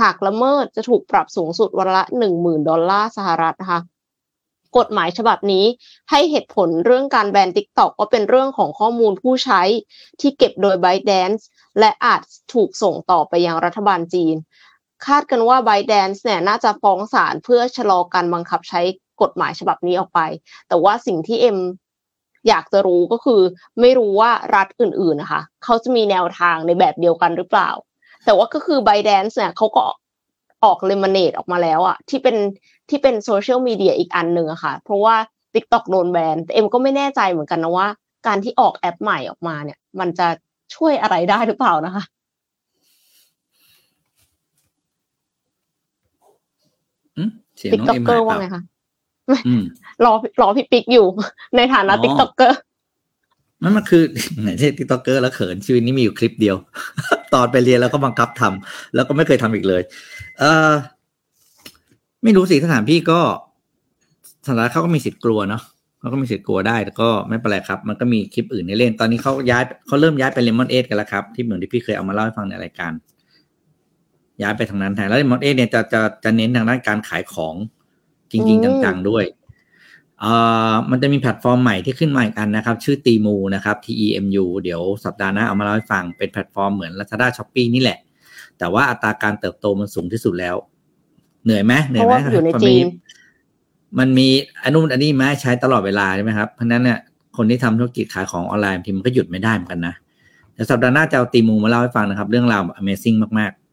[0.00, 3.80] หากละเมิดจะถูกปรับสูงสุดวันละหนึ่งหมื่นดอลลาร์สหรัฐนะคะ
[4.78, 5.64] กฎหมายฉบับนี้
[6.10, 9.62] ให้เหตุผลเรื่องการแบน TikTok ก็เป็นเรื่องของข้อมูลผู้ใช้
[10.20, 11.42] ที่เก็บโดย ByteDance
[11.78, 12.20] และอาจ
[12.54, 14.36] ถูกส่งต่อไปยังรัฐบาลจีน
[15.06, 18.80] คาดกันว่า ByteDance เนี่ยน่าจะฟ้องศาลเพื่อชะลอการบังคับใช้
[19.22, 20.20] กฎหมายฉบับนี้ออกไป
[20.68, 21.58] แต่ว่าสิ่งที่เอ็ม
[22.48, 23.40] อยากจะรู้ก็คือ
[23.80, 27.70] ไม่รู้ว่ารัฐอื่นๆนะคะเขาจะมีแนวทางในแบบเดียวกันหรือเปล่า
[28.24, 29.86] แต่ว่าก็คือ ByteDance เนี่ยเขาก็
[30.64, 32.36] ออก Lemon8ออกมาแล้วอะที่เป็น
[32.88, 35.16] ที่เป็นโซเชียลมีเดียอีกอันหนึ่งอะค่ะ เพราะว่า
[35.54, 37.88] TikTok โดนแบนแต่เอ็มก็ไม่แน่ใจเหมือนกันนะว่า
[38.26, 40.28] การที่ออกแอปใหม่ออกมาเนี่ย มันจะ
[40.74, 42.04] ช่วยอะไรได้หรือเปล่านะคะ
[47.72, 48.62] TikToker ว่าไงคะ
[50.04, 51.06] รอรอพี่ปิ๊กอยู่
[51.56, 52.58] ในฐานะ TikToker
[53.62, 54.02] มันมันคือ
[54.42, 56.56] ไหนที่ TikToker แล้วเขินชีวิตนี้มีอยู่คลิปเดียว
[57.34, 59.82] ตอนไปเรียนแล้วก็บังคับทำแล้วก็ไม่เคยทำอีกเลย
[60.38, 60.72] เออ
[62.22, 63.20] ไม่รู้สิสถานพี่ก็
[64.46, 65.62] สถานเขาก็มีสิทธิ์กลัวเนาะ
[66.00, 72.92] เขาก็มีสิทธิ์กลัวได้แต่ก็ไม่เป็นไรครับ มันก็มีคลิปอื่นในเล่น ตอนนี้เขาย้ายเขาเริ่มย้ายไป Lemon8กันแล้วครับ ที่เหมือนที่พี่เคยเอามาเล่าให้ฟังในรายการ
[74.42, 77.54] ย้ายไปทางนั้นแทนแล้ว Lemon8เนี่ยจะจะจะเน้นทางด้านการขายของ
[78.30, 79.24] จริง ๆ จังๆด้วย
[80.24, 87.98] อ่ามันจะมีแพลตฟอร์มใหม่ที่ขึ้นมาอีกอันนะครับ ชื่อ Temu นะครับ T E M U เดี๋ยวสัปดาห์หน้าเอามาเล่าให้ฟังเป็นแพลตฟอร์มเหมือน Lazada Shopee นี่แหละ
[88.58, 90.56] แต่ว่าอัตราการเติบโตมันสูงที่สุดแล้ว
[91.44, 92.84] เหนื่อยไหมเหนื่อยไหมอยู่ในจีน
[93.98, 94.28] มันมี
[94.64, 96.98] อันนู้นอันนี้มาใช้ตลอดเวลาใช่ไหมครับ เพราะนั้นเนี่ย
[97.36, 99.94] คนที่ทำธุรกิจขายของออนไลน์ทีมันก็หยุดไม่ได้เหมือนกันนะ
[100.54, 103.67] แต่สัปดาห์หน้าจะเอา Temu มาเล่าให้ฟังนะครับ เรื่องราว Amazing มากๆ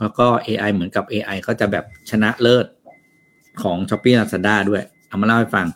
[0.00, 2.66] แล้วก็ AI เหมือนกับ AI ก็จะแบบชนะเลิศ
[3.62, 5.66] ของ s h อ p e e Lazada ด้วย เอามาเล่าให้ฟัง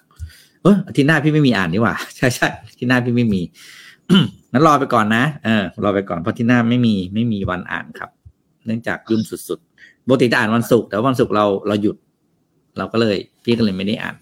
[0.62, 2.48] เอออาทิตย์หน้าพี่ไม่มีอ่านนี่หว่า ใช่ใช่
[2.78, 3.42] ที่หน้าพี่ไม่มี
[4.52, 8.10] งั้นรอไปก่อนนะเออรอไปก่อนเพราะที่หน้าไม่มีไม่มีวันอ่านครับ
[8.66, 11.96] เนื่องจากยุ่งสุดๆปกติจะอ่านวันศุกร์แต่วันศุกร์เราเราหยุด
[12.78, 14.16] เราก็เลย พี่ก็เลยไม่ได้อ่าน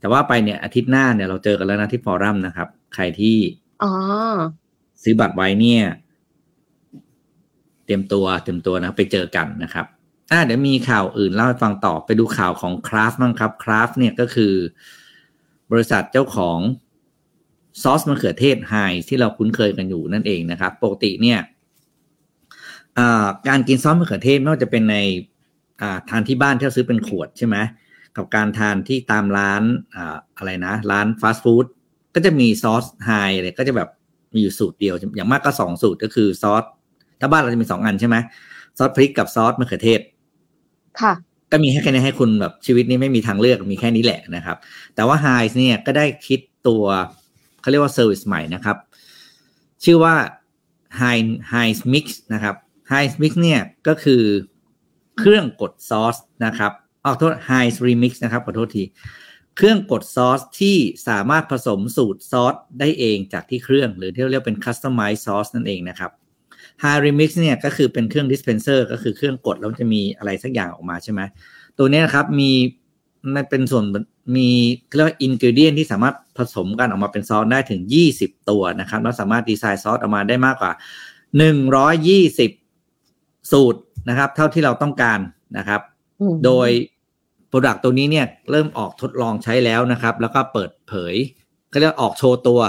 [0.00, 3.36] แต่ว่าไปเนี่ยอาทิตย์หน้าเนี่ยเราเจอกันแล้วนะที่ฟอรัมนะครับ ใครที่
[3.82, 3.92] อ๋อ
[5.02, 9.86] ซื้อบัตรไว้เนี่ยเตรียมตัวเตรียมตัวนะไปเจอกันนะครับ
[10.32, 14.54] อ่าเดี๋ยวมีข่าวอื่นเล่าให้ฟังต่อไปดูข่าวของคราฟบ้างครับคราฟเนี่ยก็คือ
[15.72, 16.58] บริษัทเจ้าของ
[17.82, 18.74] ซอสมะเขือเทศไฮ
[19.08, 21.38] ที่เราคุ้นเคยกันอยู่นั่นเองนะครับ ปกติเนี่ย
[23.48, 24.96] การกินซอสมะเขือเทศไม่ว่าจะเป็นใน
[26.10, 27.56] ทานที่บ้านที่เราซื้อเป็นขวดใช่ไหม
[28.16, 29.62] กับการทานที่ตามร้าน
[30.36, 31.66] อะไรนะ ร้านฟาสต์ฟู้ด
[32.14, 33.10] ก็จะมีซอสไฮ
[33.42, 33.88] เลยก็จะแบบ
[34.34, 36.64] มีอยู่สูตรเดียวอย่างมากก็สองสูตรก็คือซอส
[37.20, 38.16] ถ้าบ้านเราจะมีสองอันใช่ไหม
[38.78, 40.00] ซอสพริกกับซอสมะเขือเทศ
[41.00, 41.12] ค่ะ
[41.52, 44.56] ก็มีแค่นี้ให้คุณแบบชีวิตนี้ไม่มีทางเลือกมีแค่นี้แหละนะครับ
[44.94, 46.84] แต่ว่า h i เนี่ยก็ได้คิดตัว
[47.60, 48.76] เขาเรียกว่าเซอร์วิสใหม่นะครับ
[49.84, 50.14] ชื่อว่า
[51.00, 52.54] High High Mix นะครับ
[52.92, 54.22] High Mix เนี่ยก็คือ
[55.18, 56.72] เครื่องกดซอสนะครับ
[57.04, 58.84] ออโทษ High Remix นะครับขอโทษที
[59.56, 60.76] เครื่องกดซอสที่
[61.08, 66.10] สามารถผสมสูตรซอสได้เองจากที่เครื่อง หรือที่เรียกเป็น Customize Sauce นั่นเองนะครับ
[66.82, 71.20] High Remix เนี่ยก็คือเป็นเครื่อง dispenser ก็คือเครื่องกดแล้วจะมีอะไรสักอย่างออกมาใช่ไหม
[71.78, 72.50] ตัวนี้นะครับมี
[73.34, 73.84] มันเป็นส่วน
[74.36, 74.48] มี
[74.94, 77.80] เรียกว่าอินกิวเดียนที่สามารถผสมกันออกมาเป็นซอสได้ถึง
[78.16, 80.72] 20 ตัวนะครับแล้วสามารถดีไซน์ซอสออกมาได้มากกว่า
[82.50, 85.18] 120 สูตรนะครับ เท่าที่เราต้องการ
[85.58, 85.80] นะครับ
[86.44, 86.68] โดย
[87.48, 91.14] product ตัวนี้เนี่ยเริ่มออกทดลองใช้แล้วนะครับ แล้วก็เปิดเผย
[91.72, 92.60] ก็เรียกออกโชว์ตัว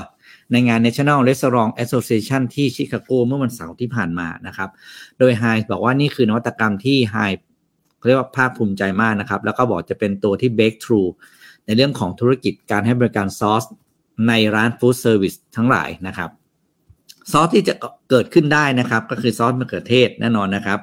[0.51, 4.69] ในงาน National Restaurant Association ที่ชิคาโกเมื่อวันเสาร์ที่ผ่านมานะครับ
[5.19, 7.17] โดยไฮบอกว่านี่คือนวัตกรรมที่ไฮ
[8.07, 11.09] เรียกว่าภาคภูมิใจมากนะครับ แล้วก็บอกจะเป็นตัวที่ break through
[11.65, 13.63] ในเรื่องของธุรกิจการให้บริการซอส
[14.27, 16.29] ในร้าน food service ทั้งหลายนะครับ
[17.31, 17.73] ซอสที่จะ
[18.09, 20.79] เกิดขึ้นได้นะครับ ก็คือซอสมะเขือเทศแน่นอนนะครับ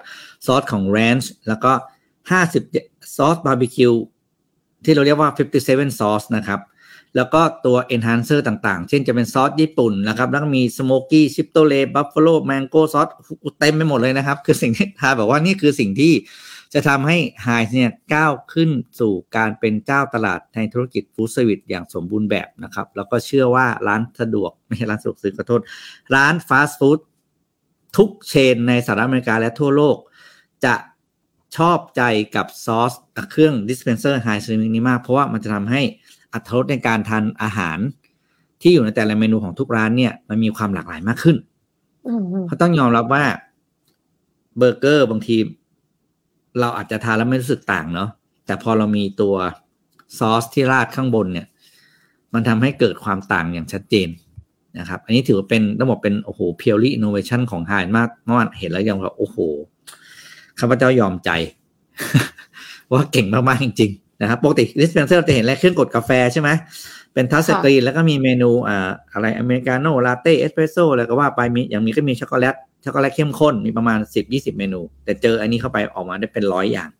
[0.46, 1.72] ซอสของ Ranch แล้วก็
[2.42, 3.92] 50ซอสบาร์บีคิว
[4.84, 5.30] ที่เราเรียกว่า
[5.64, 6.60] 57 ซอสนะครับ
[7.16, 13.08] แล้วก็ตัว enhancer ต่างๆ เช่นจะเป็นซอสญี่ปุ่นนะครับแล้วก็มี smoky c h i p o l e buffalo mango ซอส
[13.58, 16.12] เต็มไปหมดเลยนะครับ คือสิ่งที่ทางบอกว่านี่คือสิ่งที่
[16.74, 25.60] จะทำให้ Heinz เนี่ยก้าวขึ้นสู่การเป็นเจ้าตลาดในธุรกิจ food service อย่างสมบูรณ์แบบนะครับ แล้วก็เชื่อว่าร้านสะดวก ไม่ใช่ร้านสะดวกซื้อขอโทษ
[26.14, 26.98] ร้านฟาสต์ฟู้ด
[27.96, 29.96] ทุก chain ในสหรัฐอเมริกาและทั่วโลก
[30.64, 30.74] จะ
[31.56, 32.02] ชอบใจ
[32.36, 32.92] กับซอส
[33.30, 35.82] เครื่อง dispenser Heinz Remix นี้มาก เพราะว่ามันจะทำให้
[36.32, 37.78] อรรถรสในการทานอาหาร
[38.60, 41.36] ที่อยู่ในแต่ละเมนูของทุกร้านเนี่ย มันมีความหลากหลายมากขึ้น
[42.46, 43.24] เพราะต้องยอมรับว่า
[44.58, 45.36] เบอร์เกอร์บางที
[46.60, 48.10] เราอาจจะทานแล้วไม่รู้สึกต่างเนาะ
[48.46, 49.34] แต่พอเรามีตัว
[50.18, 51.46] ซอสที่ราดข้างบนเนี่ย
[52.34, 54.08] มันทำให้เกิดความต่างอย่างชัดเจน
[54.78, 59.36] นะครับ อันนี้ถือว่าเป็นต้องบอกเป็นโอ้โห purely innovation ของไฮมากเมื่อวานเห็นแล้วยังว่าโอ้โห
[60.58, 61.30] ข้าพเจ้ายอมใจ
[62.92, 66.48] ว่าเก่งมากๆจริงๆ นะครับปกติ dispenser จะเห็นแค่เครื่องกดกาแฟใช่ไหม
[67.14, 72.54] เป็น touch screen แล้วก็มีเมนูอ่าอะไรอเมริกาโน่ลาเต้เอสเปรสโซ่อะไรก็ว่าไปมีอย่างมีก็มีช็อกโกแลต
[72.84, 76.90] ช็อกโกแลตเข้มข้นมีประมาณสิบยี่สิบเมนู แต่เจออันนี้เข้าไปออกมาได้เป็นร้อยอย่าง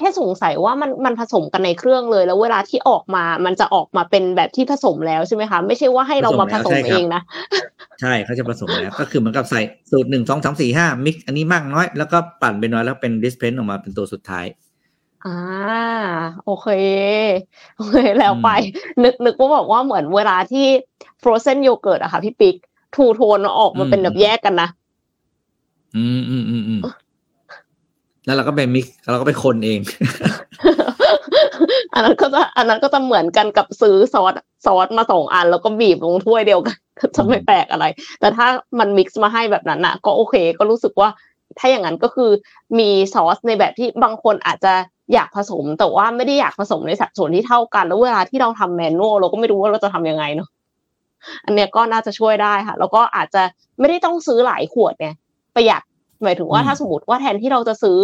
[0.00, 7.22] ค่สงสัยว่ามันมันผสมกันในเครื่องเลย แล้วเวลาที่ออกมามันจะออกมาเป็นแบบที่ผสมแล้วใช่ไหมคะ ไม่ใช่ว่าให้เรามาผสมเองนะ
[8.00, 9.60] ใช่เขาจะผสมแล้วก็คือเหมือนกับใส่
[9.90, 14.46] สูตรหนึ่งสองสามสี่ห้า mix อันนี้มากน้อย แล้วก็ปั่นไปน้อยแล้วเป็น dispense ออกมาเป็นตัวสุดท้าย
[15.26, 15.38] อ่า
[16.44, 16.68] โอเค
[17.76, 18.48] โอเคแล้วไป
[19.04, 20.66] นึกนึกว่าบอกว่าเหมือนเวลาที่
[21.22, 22.56] frozen โยเกิร์ตอะค่ะพี่ปิ๊ก
[22.94, 24.68] two-tone ออกมาเป็นแบบแยกกันนะ
[25.96, 26.80] อืมอืมอืมอืม
[28.26, 29.80] แล้วเราก็ไป mix เราก็ไปคนเอง
[31.94, 34.34] อันนั้นก็จะอันนั้นก็จะเหมือนกันกับซื้อซอส
[34.66, 37.86] ซอสมาสองอัน แล้วก็บีบลงถ้วยเดียวกันก็จะไม่แปลกอะไร
[38.20, 38.46] แต่ถ้า
[38.78, 41.08] มัน mix มาให้แบบนั้นอะ ก็โอเค ก็รู้สึกว่า
[41.58, 42.30] ถ้าอย่างนั้นก็คือ
[42.78, 44.74] มีซอสในแบบที่บางคนอาจจะ
[45.12, 50.48] อยากผสม แต่ว่าไม่ได้อยากผสมในสัดส่วนที่เท่ากัน แล้วเวลาที่เราทำ manual เราก็ไม่รู้ว่าเราจะทำยังไงเนาะ
[51.44, 53.42] อันเนี้ยก็น่าจะช่วยได้ค่ะ แล้วก็อาจจะ
[53.78, 55.14] ไม่ได้ต้องซื้อหลายขวดเนี่ย
[55.54, 55.82] ประหยัด
[56.22, 57.98] หมายถึงว่าถ้าสมมติว่าแทนที่เราจะซื้อ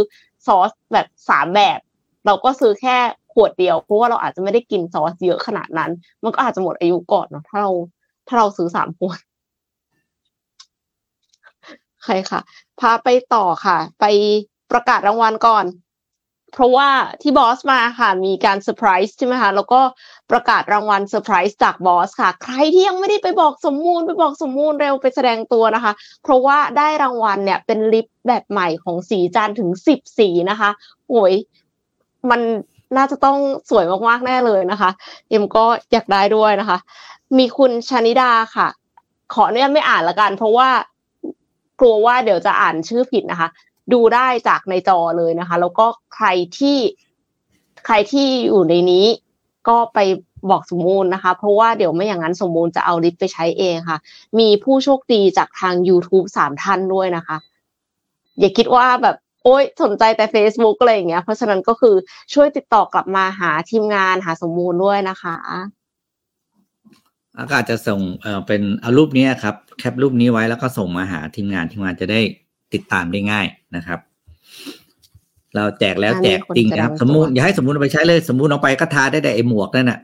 [0.47, 1.79] ซอสแบบสามแบบ
[2.27, 2.97] เราก็ซื้อแค่
[3.35, 5.91] ขวดเดียวเพราะว่าเราอาจจะไม่ได้กินซอสเยอะขนาดนั้น
[6.23, 7.71] มันก็อาจจะหมดอายุก่อนเนาะถ้าเรา
[8.29, 9.19] ถ้าเราซื้อสามขวด
[12.05, 12.41] โอเคค่ะ
[12.81, 14.05] พาไปต่อค่ะ ไป
[14.73, 15.65] ประกาศรางวัลก่อน
[16.53, 16.89] เพราะว่า
[17.23, 19.81] พี่บอสมาค่ะ มีการเซอร์ไพรส์ใช่ไหมคะแล้วก็
[20.31, 25.93] ประกาศรางวัลเซอร์ไพรส์จากบอสค่ะ ใครที่ยังไม่ได้ไปกรอกข้อมูลไปกรอกข้อมูลเร็วไปแสดงตัวนะคะ
[26.23, 30.71] เพราะว่าได้รางวัลเนี่ยเป็นลิปแบบใหม่ของสีจานถึงสิบสีนะคะ
[31.09, 31.35] โอ้ย
[32.31, 32.41] มัน
[32.97, 33.39] น่าจะต้อง
[33.71, 34.91] สวยมากๆแน่เลยนะคะ
[35.29, 36.79] เอ็มก็อยากได้ด้วยนะคะ
[37.39, 38.69] มีคุณชนิดาค่ะ
[39.35, 40.69] ขอเนี่ยไม่อ่านละกัน เพราะว่า
[41.81, 43.49] กลัวว่าเดี๋ยวจะอ่านชื่อผิดนะคะ
[43.93, 46.27] ดูได้จากในจอเลยนะคะ แล้วก็ใคร
[46.59, 46.79] ที่
[47.87, 49.07] ใครที่อยู่ในนี้
[49.69, 49.99] ก็ไป
[50.51, 53.99] บอกสมมูลนะคะ เพราะว่าเดี๋ยวไม่อย่างนั้นสมมูลจะเอาลิสต์ไปใช้เองค่ะ
[54.39, 57.37] มีผู้โชคดีจากทาง YouTube สามท่านด้วยนะคะ
[58.39, 61.95] อย่าคิดว่าแบบโอ๊ยสนใจแต่ Facebook อะไรอย่างเงี้ย เพราะฉะนั้นก็คือ
[62.35, 65.35] ช่วยติดต่อกลับมาหาทีมงานหาสมมูลด้วยนะคะ
[67.39, 72.21] อากาศจะส่งเอ่อเป็นเอารูปนี้ครับ แคปรูปนี้ไว้แล้วก็ส่งมาหาทีมงานทีมงานจะได้
[72.75, 73.47] ติดตามได้ง่าย
[73.77, 73.99] นะครับ
[75.55, 79.99] เราแจกแล้วแจกจริงนะครับ สมมูลอย่าให้สมมูลเอาไปใช้เลย สมมูลเอาไปก็ทาได้แต่ไอหมวกนั่นน่ะ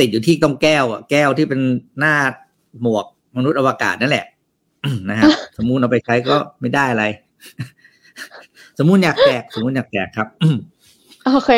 [0.00, 1.60] ติดอยู่ที่ตรงแก้วอะแก้วที่เป็น
[1.98, 2.14] หน้า
[2.82, 3.04] หมวก
[3.36, 4.26] มนุษย์อวกาศนั่นแหละ
[5.10, 7.04] นะครับสมมูลเอาไปใช้ก็ไม่ได้อะไร
[8.78, 10.28] สมมูลอยากแจกสมมูลอยากแจกครับ
[11.26, 11.50] โอเค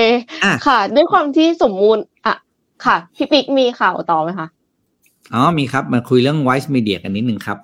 [0.66, 2.36] ค่ะ ด้วยความที่สมมูลอะ
[2.84, 4.48] ค่ะ พี่ปิ๊กมีข่าวต่อไหมคะ
[5.34, 7.58] อ๋อ มีครับ มาคุยเรื่อง Wise Media กันนิดนึงครับ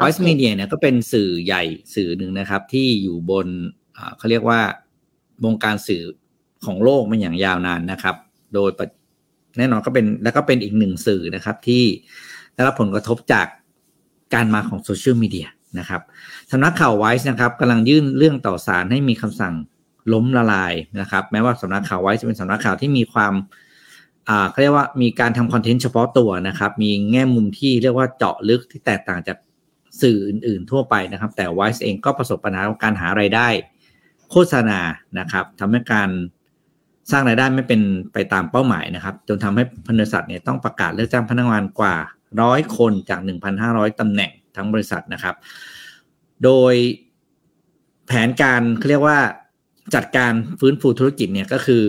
[0.00, 1.62] Voice Media เนี่ยก็เป็นสื่อใหญ่
[1.94, 3.46] สื่อหนึ่งนะครับ ที่อยู่บน
[4.18, 4.60] เขาเรียกว่า
[5.44, 6.02] วงการสื่อ
[6.64, 8.16] ของโลกมาอย่างยาวนานนะครับ
[8.54, 8.70] โดย
[9.58, 11.84] แน่นอนก็เป็นแล้วก็เป็นอีกหนึ่งสื่อนะครับที่
[12.54, 13.46] ได้รับผลกระทบจาก
[14.34, 15.46] การมาของโซเชียลมีเดีย
[15.78, 16.02] นะครับ
[16.52, 19.54] สำนักข่าวไวส์นะครับกำลังยื่นเรื่องต่อศาลให้มีคำสั่ง
[20.12, 23.34] ล้มละลายนะครับ แม้ว่าสำนักข่าวไวส์จะเป็นสำนักข่าวที่มีความ
[24.28, 29.36] อ่าเขาเรียกว่ามีการทำคอนเทนต์เฉพาะตัวนะครับ มีแง่มุมที่เรียกว่าเจาะลึกที่แตกต่างจาก
[30.02, 33.48] สื่ออื่น ๆ ทั่วไปนะครับ แต่ไวส์เองก็ประสบปัญหาการหาไรายได้
[34.30, 34.80] โฆษณา
[35.18, 36.10] นะครับทำให้การ
[37.10, 37.80] สร้างรายได้ไม่เป็น
[38.12, 41.96] ไปตามเป้าหมายนะครับ จนทำให้บริษัทเนี่ยต้องประกาศเลิกจ้างพนักงานกว่า
[42.42, 43.20] ร้อยคนจาก
[43.60, 45.34] 1,500ตำแหน่งทั้งบริษัทนะครับ
[46.44, 46.74] โดย
[48.06, 49.18] แผนการเขาเรียกว่า
[49.94, 51.84] จัดการฟื้นฟูธุรกิจเนี่ยก็คือ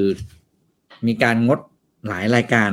[1.08, 1.60] มีการงด
[2.08, 2.72] หลายรายการ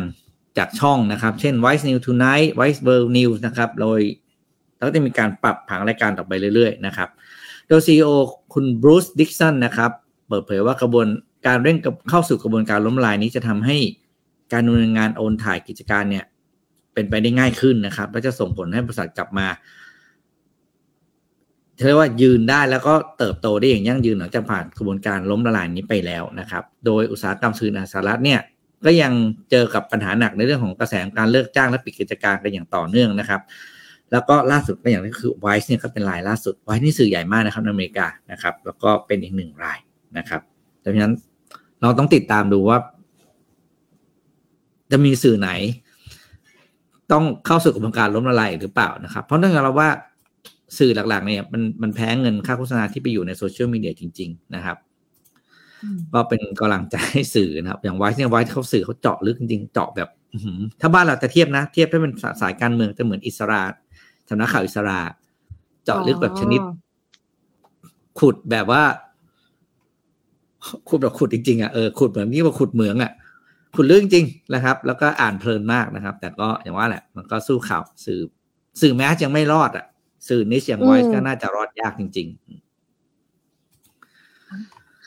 [0.58, 4.00] จากช่องนะครับ เช่น Vice News Tonight Vice World News นะครับ โดย
[4.78, 7.08] แล้วจะมีการปรับผังรายการต่อไปเรื่อยๆนะครับ
[7.68, 8.10] โดย CEO
[8.54, 9.90] คุณบรูซดิกสันนะครับ
[10.28, 11.06] เปิดเผยว่ากระบวน
[11.46, 11.76] การเร่ง
[12.10, 13.76] เข้าสู่กระบวนการล้มละลายนี้จะทำให้
[14.52, 16.24] การดำเนินงานโอนถ่ายกิจการเนี่ย
[16.94, 19.46] เป็นไปได้ง่ายขึ้นนะครับและจะส่งผลให้บริษัทกลับมา
[21.86, 28.40] เรียกว่ายืนได้แล้วก็เติบโตได้อย่างยั่งยืนหลังจากผ่านกระบวนการล้มละลายนี้ไปแล้วนะครับ โดยอุตสาหกรรมสื่อสารเนี่ย
[28.84, 29.12] ก็ยัง
[29.50, 33.40] เจอกับปัญหาหนักในเรื่องของกระแสการเลิกจ้างและปิดกิจการกันอย่างต่อเนื่องนะครับ
[34.12, 39.78] แล้วก็ล่าสุดก็อย่างนี้คือไวซ์เนี่ยก็เป็นรายล่าสุดไวซ์นี่สื่อใหญ่มากนะครับในอเมริกานะครับ แล้วก็เป็นอีกหนึ่งราย
[40.18, 40.40] นะครับ
[40.84, 41.14] ดังนั้น
[41.82, 42.78] เราต้องติดตามดูว่า
[44.90, 45.50] จะมีสื่อไหน
[47.12, 49.88] ต้องเข้าสู่กระบวนการล้มละลายหรือเปล่านะครับ เพราะเนื่องจากเราว่า
[50.78, 54.76] สื่อหลักๆเนี่ยมันมันแพ้เงินค่าโฆษณาที่ไปอยู่ในโซเชียลมีเดียจริง ๆ นะครับ
[56.12, 60.08] ก็เป็นกำลังใจให้สื่อนะครับ อย่างไวท์เนี่ยไวท์เขาสื่อเขาเจาะลึกจริงๆเจาะแบบ
[60.80, 63.62] ถ้าบ้านเราจะเทียบนะ เทียบถ้าเป็นสายการเมืองจะเหมือนอิสรา
[64.28, 65.00] สำนักข่าวอิสรา
[65.84, 66.60] เจาะลึกแบบชนิด
[68.20, 68.82] ขุดแบบว่า
[70.88, 73.12] ขุดแบบขุดจริงๆอะเออขุดเหมือนนี่ว่าขุดเหมืองอะ
[73.74, 74.24] ขุดเรื่องจริง
[74.54, 78.20] นะครับ แล้วก็อ่านเพลินมากนะครับ แต่ก็อย่างว่าแหละ มันก็สู้ข่าวสื่อ
[78.80, 79.86] สื่อแม้ยังไม่รอดอะ
[80.28, 82.48] สื่อนิชอย่างไวส์ก็น่าจะรอดยากจริง ๆ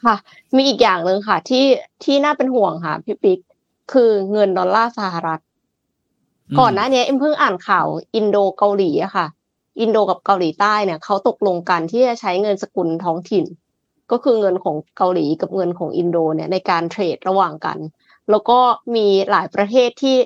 [0.05, 0.15] ค่ะ
[0.55, 1.65] มีอีกอย่างหนึ่งค่ะ ที่
[2.03, 3.39] ที่น่าเป็นห่วงค่ะพี่ปิ๊ก
[3.93, 5.41] คือเงินดอลลาร์สหรัฐ
[6.60, 9.28] ก่อนหน้านี้เอ็มเพิ่งอ่านข่าวอินโดเกาหลีอะค่ะ
[9.82, 13.45] อินโดกับเกาหลีใต้เนี่ยเขาตกลงกันที่จะใช้เงินสกุลท้องถิ่น
[14.12, 17.78] ก็คือเงินของเกาหลีกับเงินของอินโดเนี่ยในการ trade ระหว่างกัน
[18.30, 18.60] แล้วก็
[18.95, 20.18] มีหลายประเทศที่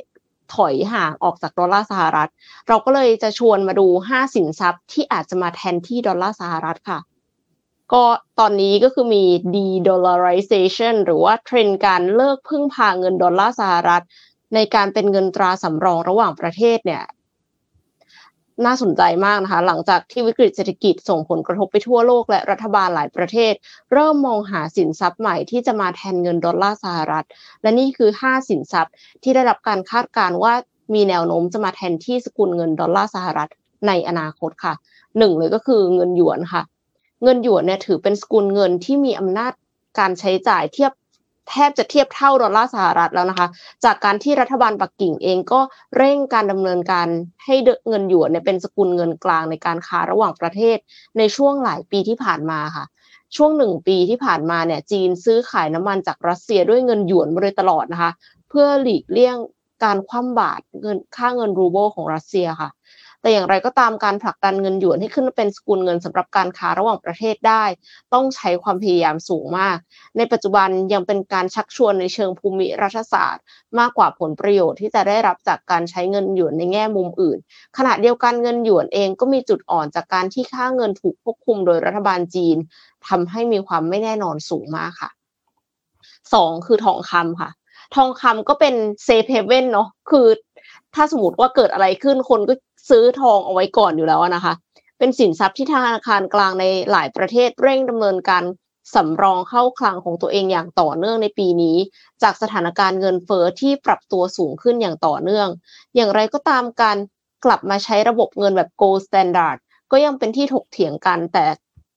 [0.55, 2.29] ถอยห่างออกจากดอลลาร์สหรัฐ
[2.67, 6.99] เราก็เลยจะชวนมาดูห้าสินทรัพย์ที่อาจจะมาแทนที่ดอลลาร์สหรัฐค่ะ
[7.93, 8.03] ก็
[8.39, 9.23] ตอนนี้ก็คือมี
[9.53, 14.03] de-dollarization หรือว่าเทรนด์การเลิกพึ่งพาเงินดอลลาร์สหรัฐ
[14.55, 17.03] ในการเป็นเงินตราสำรองระหว่างประเทศเนี่ย
[18.65, 23.53] น่าสนใจมากนะคะ หลังจากที่วิกฤตเศรษฐกิจส่งผลกระทบไปทั่วโลกและรัฐบาลหลายประเทศ
[23.93, 27.25] เริ่มมองหาสินทรัพย์ใหม่ที่จะมาแทนเงินดอลลาร์สหรัฐ
[27.61, 28.93] และนี่คือ 5 สินทรัพย์
[29.23, 30.53] ที่ได้รับการคาดการณ์ว่า
[30.93, 33.49] มีแนวโน้มจะมาแทนที่สกุลเงินดอลลาร์สหรัฐ
[33.87, 34.73] ในอนาคตค่ะ
[35.17, 36.61] หนึ่งเลยก็คือเงินหยวนค่ะ
[37.23, 39.53] เงินหยวนเนี่ยถือเป็นสกุลเงินที่มีอำนาจ
[39.99, 40.91] การใช้จ่ายเทียบ
[41.49, 43.47] แทบจะเทียบเท่าดอลลาร์สหรัฐแล้วนะคะ
[43.85, 45.59] จากการที่รัฐบาลปักกิ่งเองก็
[45.97, 47.07] เร่งการดำเนินการ
[47.45, 47.55] ให้
[47.89, 50.77] เงินหยวนเนี่ยเป็นสกุลเงินกลางในการค้าระหว่างประเทศ
[51.17, 52.85] ในช่วงหลายปีที่ผ่านมาค่ะ
[53.35, 58.11] ช่วงหนึ่งปีที่ผ่านมาเนี่ยจีนซื้อขายน้ำมันจากรัสเซียด้วยเงินหยวนมาโดยตลอดนะคะ
[58.49, 59.37] เพื่อหลีกเลี่ยง
[59.83, 62.69] การคว่ำบาตรเงินค่าเงินรูเบิลของรัสเซียค่ะ
[63.25, 67.63] แต่อย่างไรก็ตามการผลักดันเงินหยวนให้ขึ้นเป็นสกุลเงินสำหรับการค้าระหว่างประเทศได้
[68.13, 69.77] ต้องใช้ความพยายามสูงมาก
[70.17, 73.43] ในปัจจุบันยังเป็นการชักชวนในเชิงภูมิรัฐศาสตร์
[73.79, 77.37] มากกว่าผลประโยชน์ที่จะได้รับจากการใช้เงินหยวนในแง่มุมอื่น
[77.77, 82.57] ขณะเดียวกันเงินหยวนเองก็มีจุดอ่อนจากการที่ค่าเงินถูกควบคุมโดยรัฐบาลจีน
[83.07, 85.09] ทำให้มีความไม่แน่นอนสูงมากค่ะ
[86.33, 87.51] สองคือทองคำค่ะ
[87.95, 90.27] ทองคำก็เป็นเซฟเฮเว่นเนาะคือ
[90.95, 92.53] ถ้าสมมติว่าเกิดอะไรขึ้นคนก็
[92.89, 94.53] ซื้อทองเอาไว้ก่อนอยู่แล้วนะคะ
[94.99, 98.43] เป็นสินทรัพย์ที่ธนาคารกลางในหลายประเทศเร่งดำเนินการ
[98.95, 101.77] สำรองเข้าคลังของตัวเองอย่างต่อเนื่องในปีนี้
[102.23, 105.47] จากสถานการณ์เงินเฟอ้อที่ปรับตัวสูงขึ้นอย่างต่อเนื่อง
[105.95, 106.97] อย่างไรก็ตามการ
[107.45, 109.57] กลับมาใช้ระบบเงินแบบ gold standard
[109.91, 111.45] ก็ยังเป็นที่ถกเถียงกันแต่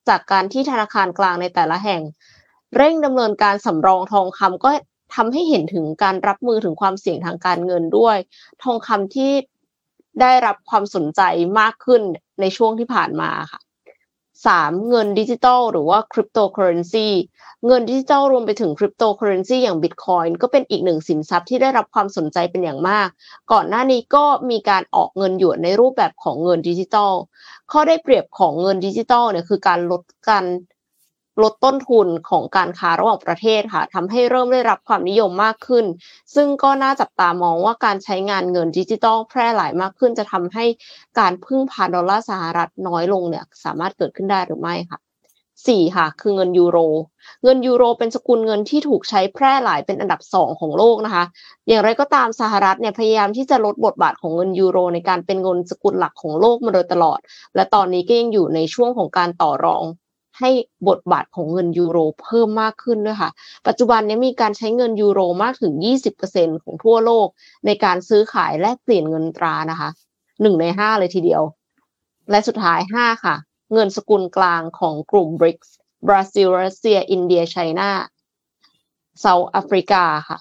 [0.08, 2.02] จากการที่ธนาคารกลางในแต่ละแห่ง
[2.76, 4.70] เร่งดำเนินการสำรองทองคำก็
[5.14, 8.16] ทำให้เห็นถึงการรับมือถึงความเสี่ยงทางการเงินด้วย
[8.62, 9.32] ทองคำที่
[10.20, 11.20] ได้รับความสนใจ
[11.60, 12.02] มากขึ้น
[12.40, 13.60] ในช่วงที่ผ่านมาค่ะ
[14.46, 17.08] สามเงินดิจิตอลหรือว่าคริปโตเคอเรนซี
[17.66, 23.08] เงินดิจิตอลรวมไปถึงคริปโตเคอเรนซีอย่างบิตคอยน์ก็เป็นอีกหนึ่งสินทรัพย์ที่ได้รับความสนใจเป็นอย่างมาก
[23.52, 27.12] ก่อนหน้านี้ก็มีการออกเงินหยวนในรูปแบบของเงินดิจิตอล
[27.72, 30.44] ข้อได้เปรียบของเงินดิจิตอลเนี่ยคือการลดการ
[31.42, 35.84] ลดต้นทุนของการค้าระหว่างประเทศค่ะทำให้เริ่มได้รับความนิยมมากขึ้น
[36.34, 40.64] ซึ่งก็น่าจับตามองว่าการใช้งานเงินดิจิตอลแพร่หลายมากขึ้น จะทำให้
[41.18, 44.98] การพึ่งพาดอลลาร์สหรัฐน้อยลงเนี่ยสามารถเกิดขึ้นได้หรือไม่ค่ะ
[45.66, 46.78] สี่ค่ะ คือเงินยูโร
[47.44, 51.24] เงินยูโรเป็นสกุลเงินที่ถูกใช้แพร่หลายเป็นอันดับสองของโลกนะคะ
[51.68, 57.18] อย่างไรก็ตามสหรัฐเนี่ยพยายามที่จะลดบทบาทของเงินยูโร ในการเป็นเงินสกุลหลักของโลกมาโดยตลอด
[57.54, 59.84] และตอนนี้ก็ยังอยู่ในช่วงของการต่อรอง
[60.38, 60.50] ให้
[60.88, 63.30] บทบาทของเงินยูโรเพิ่มมากขึ้นด้วยค่ะ
[63.66, 65.74] ปัจจุบันนี้มีการใช้เงินยูโรมากถึง
[66.18, 67.28] 20%ของทั่วโลก
[67.66, 69.90] ในการซื้อขายแลกเปลี่ยนเงินตรานะคะ
[70.42, 71.42] หนึ่งในห้าเลยทีเดียว
[72.30, 73.36] และสุดท้ายห้าค่ะ
[73.72, 75.68] เงินสกุลกลางของกลุ่ม BRICS
[76.06, 77.90] บราซิลรัสเซีย อินเดียไชน่า
[79.20, 80.38] เซาท์แอฟริกาค่ะ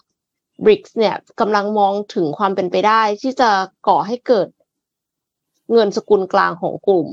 [0.63, 3.49] บริกส์เนี่ยกำลังมองถึงความเป็นไปได้ที่จะ
[3.87, 4.47] ก่อให้เกิด
[5.73, 7.07] เงินสกุลกลางของกลุ่ม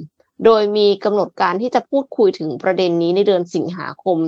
[0.45, 4.19] โดยมีกำหนดการที่จะพูดคุยถึงประเด็นนี้ในเดือนสิงหาคม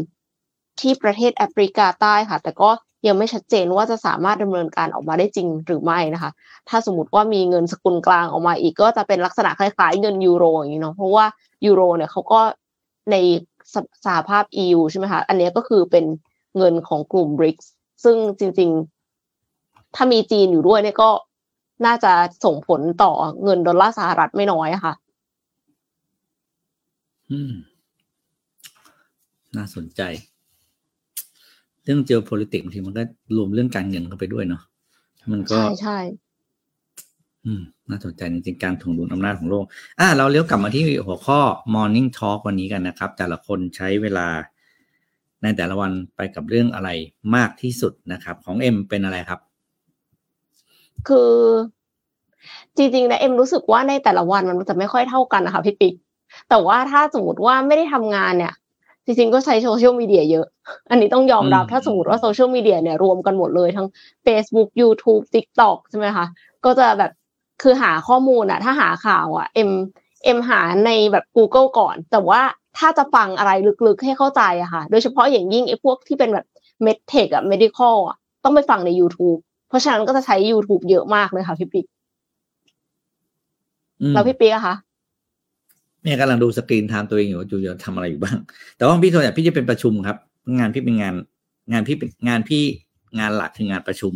[0.80, 2.70] ที่ประเทศแอฟริกาใต้ค่ะ แต่ก็
[3.06, 6.30] ยังไม่ชัดเจนว่าจะสามารถดำเนินการออกมาได้จริงหรือไม่นะคะ
[6.68, 11.26] ถ้าสมมติว่ามีเงินสกุลกลางออกมาอีกก็จะเป็นลักษณะคล้ายๆเงินยูโรอย่างนี้เนาะ เพราะว่า
[11.66, 12.40] ยูโรเนี่ยเขาก็
[13.10, 13.16] ใน
[14.04, 16.04] สหภาพ EU ใช่ไหมคะ อันนี้ก็คือเป็น
[16.58, 17.66] เงินของกลุ่ม BRICS
[18.04, 21.10] ซึ่งจริงๆ ถ้ามีจีนอยู่ด้วยเนี่ยก็
[21.86, 22.12] น่าจะ
[22.44, 23.12] ส่งผลต่อ
[23.44, 24.94] เงินดอลลาร์สหรัฐไม่น้อยค่ะ
[29.56, 30.02] น่าสนใจ
[31.84, 33.02] เรื่อง geopolitics บางทีมันก็
[33.36, 34.62] รวมเรื่องการเงินเข้าไปด้วยเนาะ
[35.32, 35.98] มันก็ใช่ใช่
[37.44, 39.64] อืมน่าสนใจจริงๆการถ่วงดุลอำนาจของโลก
[40.00, 41.40] อ่าเราเลี้ยวกลับมาที่หัวข้อ
[41.74, 44.28] morning talk วันนี้กันนะครับ แต่ละคนใช้เวลา
[45.42, 46.90] ในแต่ละวันไปกับเรื่องอะไร
[47.36, 49.40] มากที่สุดนะครับ ของเอ็มเป็นอะไรครับ
[51.08, 51.32] คือ
[52.76, 55.94] จริงๆนะเอ็มรู้สึกว่าในแต่ละวันมันจะไม่ค่อยเท่ากันนะคะพี่ปิ๊ก
[56.48, 58.54] แต่ว่าถ้าสมมติว่าไม่ได้ทำงานเนี่ย
[59.04, 60.46] จริงๆก็ใช้โซเชียลมีเดียเยอะ
[60.90, 63.86] อันนี้ต้องยอมรับอืมถ้าสมมติว่าโซเชียลมีเดียเนี่ยรวมกันหมดเลยทั้ง
[64.26, 66.26] Facebook YouTube TikTok ใช่ไหมคะ
[66.64, 67.12] ก็จะแบบ
[67.62, 69.70] คือหาข้อมูลอะถ้าหาข่าวอะเอ็ม
[70.24, 72.40] เอ็มหาในแบบ Google ก่อน แต่ว่า
[72.78, 73.50] ถ้าจะฟังอะไร
[73.86, 76.46] ลึกๆให้เข้าใจอะค่ะ โดยเฉพาะอย่างยิ่งไอ้พวกที่เป็นแบบ
[76.86, 81.86] medtech อะ medical อะต้องไปฟังใน YouTube เพราะฉะนั้นก็จะใช้ YouTube เยอะมากเลยค่ะพี่ปิ๊ก
[84.00, 84.74] อืมแล้วพี่ปิ๊กอะคะ
[86.06, 88.38] เนี่ยกำลังดูสกรีนไทม์ตัวเองอยู่ว่าจูจะทำอะไรอยู่บ้าง
[88.76, 90.16] แต่ว่าพี่ส่วนใหญ่พี่จะเป็นประชุมครับ
[90.58, 91.14] งานพี่เป็นงาน
[91.72, 92.64] งานพี่เป็นงานพี่
[93.18, 94.14] งานหลักคืองานประชุม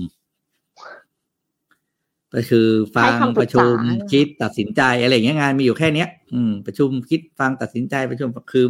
[2.34, 2.66] ก็คือ
[2.96, 3.80] ฟังให้คำปรึประกชุษาม
[4.12, 8.66] คิดตัดสินใจอะไรอย่างเงี้ยงานมีอยู่แค่เนี้ย อืม ประชุมคิดฟังตัดสินใจประชุมคือ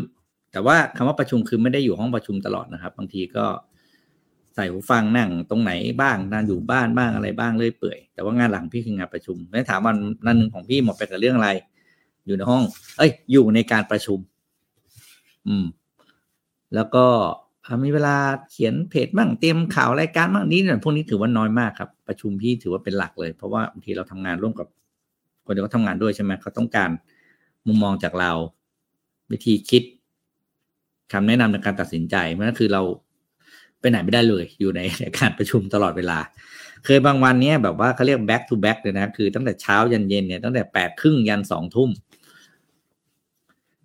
[0.53, 3.47] แต่ว่าคำว่าประชุมคือไม่ได้อยู่ห้องประชุมตลอดนะครับ บางทีก็
[4.55, 9.97] ใส่หูฟังนั่งตรงไหนบ้างนั่งอยู่บ้านบ้างอะไรบ้างเลยเปื่อย แต่ว่างานหลังพี่คืองานประชุมไม่ถามวัน
[10.27, 11.51] นั้นหนึ่งของพี่หมดไปกับเรื่องอะไร
[12.27, 12.62] อยู่ในห้อง
[12.99, 14.18] เอ้ย อยู่ในการประชุม
[15.49, 15.66] อืม
[16.75, 17.07] แล้วก็
[17.85, 18.16] มีเวลา
[18.51, 24.66] เขียนเพจบ้างเตรียมข่าวรายการบ้างนี่เนี่ยพวกนี้ถือว่าน้อยมากครับ ประชุมพี่ถือว่าเป็นหลักเลย เพราะว่าบางทีเราทำงานร่วมกับ
[25.47, 26.91] คนที่เขาทำงานด้วยใช่ไหมเขาต้องการ
[27.66, 28.33] มุมมองจากเรา
[29.31, 29.83] วิธีคิด
[31.12, 32.83] คำแนะนำในการตัดสินใจมันก็คือเรา
[33.81, 36.18] ไปไหนไม่ได้เลย อยู่ในในการประชุมตลอดเวลา
[36.85, 41.91] เคยบางวันเนี้ยแบบว่าเขาเรียก back to back เลยนะ คือตั้งแต่เช้ายันเย็นเนี่ยตั้งแต่แปดครึ่งยันสองทุ่ม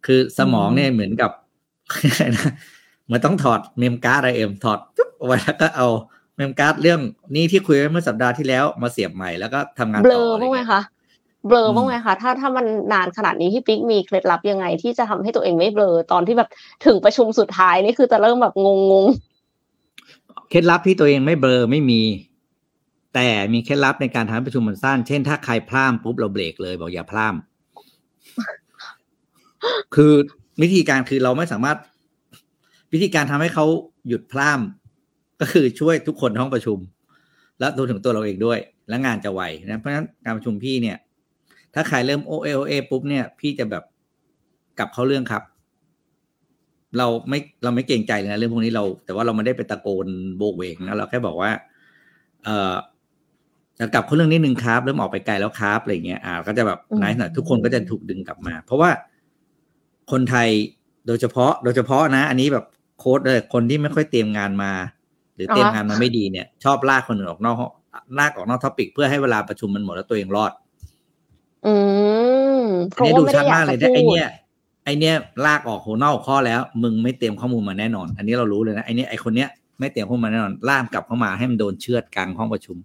[0.06, 1.32] คือสมองเนี่ยเหมือนกับ
[2.36, 2.52] นะ
[3.06, 5.88] เหมือนต้องถอด mem card ไอเอ็มถอดปุ๊บเอาไว้แล้วก็เอา
[6.36, 7.00] mem card เรื่อง
[7.36, 10.82] นี้ที่คุยไว้เมื่อสัปดาห์ที่แล้วมาเสียบใหม่แล้วก็ทำงานเบลต่อออะไรบ้างไหมเงี้ยคะ
[11.48, 16.50] เบลอบ้างอืมไหมคะถ้าถ้ามันนานขนาดนี้พี่ปิ๊กมีเคล็ดลับยังไง ที่จะทำให้ตัวเองไม่เบลอตอนที่แบบ
[16.86, 19.06] ถึงประชุมสุดท้ายนี่คือจะเริ่มแบบงงง
[20.50, 22.02] เคล็ดลับที่ตัวเองไม่เบลอไม่มี
[23.16, 27.34] แต่มีเคล็ดลับในการทำให้ประชุมมันสั้น เช่นถ้าใครพลาดปุ๊บเราเบรกเลยบอกอย่าพลาด
[29.96, 30.14] คือ
[30.62, 31.78] วิธีการคือเราไม่สามารถ
[32.94, 33.66] วิธีการทำให้เขา
[34.08, 34.60] หยุดพลาด
[35.42, 36.78] ก็คือช่วยทุกคนในห้องประชุม
[37.60, 38.60] และรวมถึงตัวเราเองด้วย
[38.90, 40.98] และงานจะไวนะเพราะฉะนั้นการประชุมพี่เนี่ย
[41.74, 43.84] ถ้าใครเริ่มโอเอโอเอปุ๊บเนี่ย พี่จะแบบ
[44.80, 45.44] กลับเข้าเรื่องครับ
[46.98, 50.08] เราไม่เราไม่เกรงใจเลยนะเรื่องพวกนี้เรา แต่ว่าเราไม่ได้ไปตะโกน
[50.38, 51.52] โบกเวกนะเราแค่บอกว่า
[52.44, 52.74] เออ
[53.80, 58.90] จะกลับเข้าเรื่องนิดนึงครับ เริ่มออกไปไกลแล้วครับอะไรเงี้ยอ่า ก็จะแบบนายหน่อยทุกคนก็จะถูกดึงกลับมา เพราะว่า
[60.12, 60.50] คนไทย
[61.08, 62.66] โดยเฉพาะ โดยเฉพาะนะ อันนี้แบบ
[63.00, 64.72] โค้ดเลยคนที่ไม่ค่อยเตรียมงานมา
[65.36, 67.72] หรือเตรียมงานมาไม่ดีเนี่ย ชอบลากคนอื่นออกนอกห้อง
[68.20, 71.74] ลากออกนอกท็อปิกเพื่อให้เวลาประชุมมันหมดแล้วตัวเองรอดๆอื
[72.62, 74.28] มเพอันราะนี้ว่าดูไม่ชัได้ดอยามากกจะเลยนะไอพูดเนี้ย
[74.84, 79.50] ไอเนี้ยลากออกหัวนอกหัวข้อแล้ว มึงไม่เตรียมข้อมูลมาแน่นอน อันนี้เรารู้เลยนะไอเนี้ยไอคนเนี้ย
[79.80, 82.78] ไม่เตรียมข้อมูลมาแน่นอนล่ามกลับเข้ามาให้มันโดนเชือดกลางห้องประชุม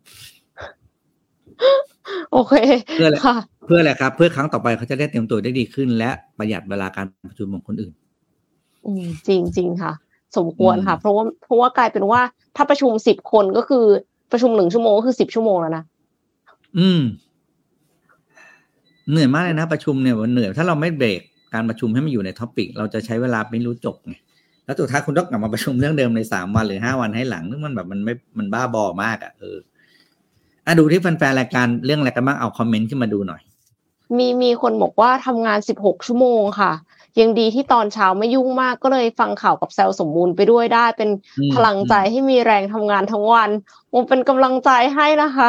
[2.33, 2.55] โอเค
[2.97, 3.37] เพื่ออะไรค่ะ
[3.67, 7.93] เพื่ออะไรครับ เพื่อครั้งต่อไปเขาจะได้เตรียมตัวได้ดีขึ้น และประหยัดเวลาการประชุมของคนอื่น
[8.87, 9.93] อืมจริงจริงค่ะ
[10.37, 12.21] สมควรค่ะอืมเพราะว่าเพราะว่ากลายเป็นว่า
[12.57, 13.85] ถ้าประชุมสิบคนก็คือ
[14.33, 15.85] ประชุมหนึ่งชั่วโมงก็คือสิบชั่วโมงแล้วนะ
[16.79, 17.03] อืม
[19.11, 21.21] เหนื่อยมากเลยนะประชุมเนี่ยมันเหนื่อยถ้าเราไม่เบรก
[21.55, 24.15] การประชุมให้มันอยู่ใน topic เราจะใช้เวลาไม่รู้จบไง
[24.65, 29.57] แล้วสุดท้ายคุณต้องกลับมาประชุมเรื่องเดิมในสามวันหรือห้าวันให้หลังนึกมันแบบมันไม่มันบ้าบอมากอะเออ
[30.71, 33.41] อะดูที่แฟนๆรายการเรื่องอะไรกันบ้างเอาคอมเมนต์ขึ้นมาดูหน่อย
[34.17, 36.73] มีมีคนบอกว่าทำงานสิบหกชั่วโมงค่ะ
[37.21, 43.51] ยังดีที่ตอนเช้าไม่ยุ่งมากก็เลยฟังข่าวกับแซลสมบูรณ์ไปด้วยได้ เป็นอืมพลังใจให้มีแรงทำงานทั้งวัน
[43.93, 45.49] ผมเป็นกำลังใจให้นะคะ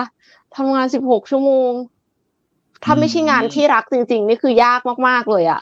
[0.57, 1.71] ทำงานสิบหกชั่วโมง
[2.83, 5.61] ถ้าไม่ใช่งานที่รักจริง ๆ นี่คือยากมากๆเลยอะ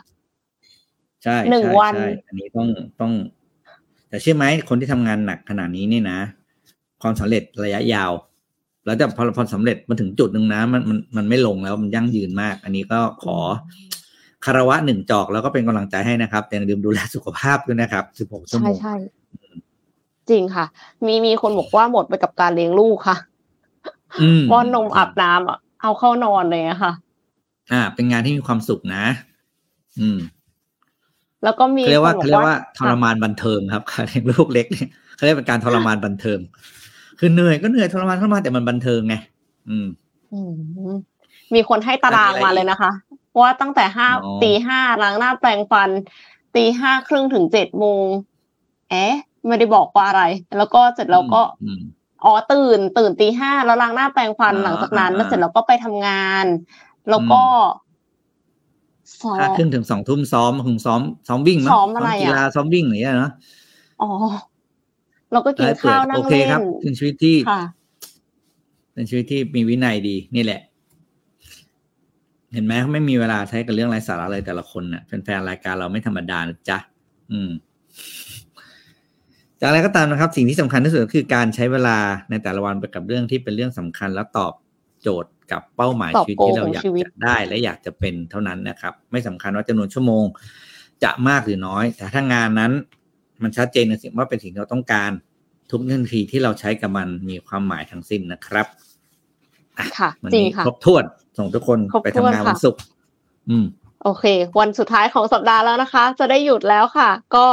[1.23, 2.67] ใช่หนึ่งใช่วันใช่อันนี้ต้อง
[2.99, 3.11] ต้อง
[4.09, 6.19] แต่เชื่อไหมคนที่ทำงานหนักขนาดนี้เนี่ยนะ
[7.01, 8.11] ความสำเร็จระยะยาว
[8.89, 13.37] แล้วแต่พอพอสำเร็จมาถึงจุดหนึ่งนะมันมันมันไม่ลงแล้วมันยั่งยืนมาก อันนี้ก็ขอ
[14.45, 18.95] คารวะหนึ่งจอกแล้วก็เป็นกำลังใจให้นะครับแต่อย่าลืมดูแลสุขภาพด้วยนะครับสิบหกชั่วใช่โมงใช่
[20.29, 20.65] จริงค่ะ
[21.05, 23.17] มีมีคนบอกว่าหมดไปกับการเลี้ยงลูกค่ะ
[24.21, 26.93] อืมป้อนนมอาบน้ำอะเอาเข้านอนเลยอะค่ะ
[27.71, 29.03] อ่า เป็นงานที่มีความสุขนะ
[29.99, 30.19] อืม
[31.43, 36.39] แล้วก็มีเขาเรียกว่าคนบเขาอกเรียกว่าว่าทรมานบันเทิงครับการเลี้ยงลูกเล็กเนี่ยเขาเรียกเป็นการทรมานบันเทิง
[37.19, 39.15] คือเหนื่อยก็เหนื่อยทรมานทรมานแต่มันบันเทิงไง
[39.69, 39.87] อืม
[40.33, 40.39] อื
[40.89, 40.93] ม
[41.53, 42.91] มีคนให้ตารางมาเลยนะคะ
[43.39, 45.89] ว่าตั้งแต่ห้าอ๋อตีห้าล้างหน้าแปรงฟัน
[46.55, 48.05] ตีห้าครึ่งถึงเจ็ดโมง
[48.91, 49.13] เอ๊ะ
[49.47, 50.23] ไม่ได้บอกว่าอะไร
[50.57, 51.81] แล้วก็เสร็จแล้วก็อืม
[52.25, 56.45] อ๋อตื่น ตื่นตีห้าแล้วล้างหน้าแปรงฟันอ่าหลังจากนั้นอ่าแล้วเสร็จแล้วก็ไปทำงาน
[57.09, 57.41] แล้วก็
[59.21, 63.31] ซ้อห้ามครึ่งถึงสองทุ่มซ้อมถึงซ้อมซ้อมวิ่งเนาะซ้อมอะไรอะกีฬาซ้อมวิ่งอย่างเงี้ยเนาะ
[64.01, 64.09] อ๋อ
[65.31, 67.61] แล้วก็กินข้าวนั่โองเคเล่ครับนเป็นชีวิตที่ค่ะ
[68.93, 70.61] เป็นชีวิตที่มีวินัยดีนี่แหละ
[72.53, 76.77] เห็นไหมเขาไม่มีเวลาใช้กับเรื่องไร้สาระเลยแต่ละคนน่ะแฟนๆรายการเราไม่ธรรมดานะจ๊ะ
[77.31, 77.49] อืม
[79.59, 81.97] จากอะไรก็ตามนะครับ สิ่งที่สำคัญที่สุดก็คือการใช้เวลา
[82.29, 84.53] ในแต่ละวันไปกับเรื่องที่เป็นเรื่องสำคัญแล้วตอบ
[85.01, 90.25] โจทย์กับเป้าหมายตอบชีวิตโกที่เราของอยากชีวิตจะได้และอยากจะเป็นเท่านั้นนะครับ ไม่สำคัญว่าจำนวนชั่วโมง
[91.03, 92.71] จะมากหรือน้อย แต่ถ้างานนั้น
[93.43, 95.11] มันชัดเจนในสิ่งว่าเป็นสิ่งที่เราต้องการ
[95.71, 98.67] ทุกนาทีที่เราใช้กับมันมีความหมายทั้งสิ้นนะครับ
[99.99, 101.03] ค่ะวันจริงนี้ค่ะครบถ้วน
[101.37, 102.81] ส่งทุกคนครบไปถ้ทำวนงานค่ะวันศุกร์
[103.49, 103.65] อืม
[104.03, 104.25] โอเค
[104.59, 107.45] วันสุดท้ายของสัปดาห์แล้วนะคะ จะได้หยุดแล้วค่ะ ก็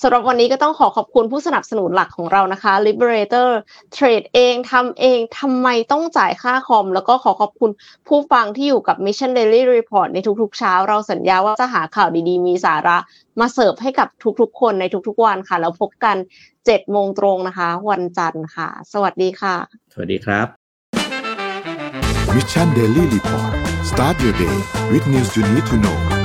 [0.00, 3.48] สำหรับวันนี้ก็ต้องขอขอบคุณผู้สนับสนุนหลักของเรานะคะ Liberator
[3.92, 7.70] เทรดเองทำเองทำไมต้องจ่ายค่าคอม แล้วก็ขอขอบคุณ
[8.08, 12.98] ผู้ฟังที่อยู่กับ Mission Daily Report ในทุกๆเช้า เราสัญญาว่าจะหาข่าวดีๆ มีสาระ
[13.40, 14.08] มาเสิร์ฟให้กับ
[14.40, 16.16] ทุกๆ คนในทุกๆวันค่ะ แล้วพบกัน
[16.54, 19.54] 7โมงตรงนะคะ วันจันทร์ค่ะ สวัสดีค่ะ
[19.92, 20.46] สวัสดีครับ
[22.34, 23.52] Mission Daily Report
[23.90, 24.56] start your day
[24.92, 26.21] with news you need to know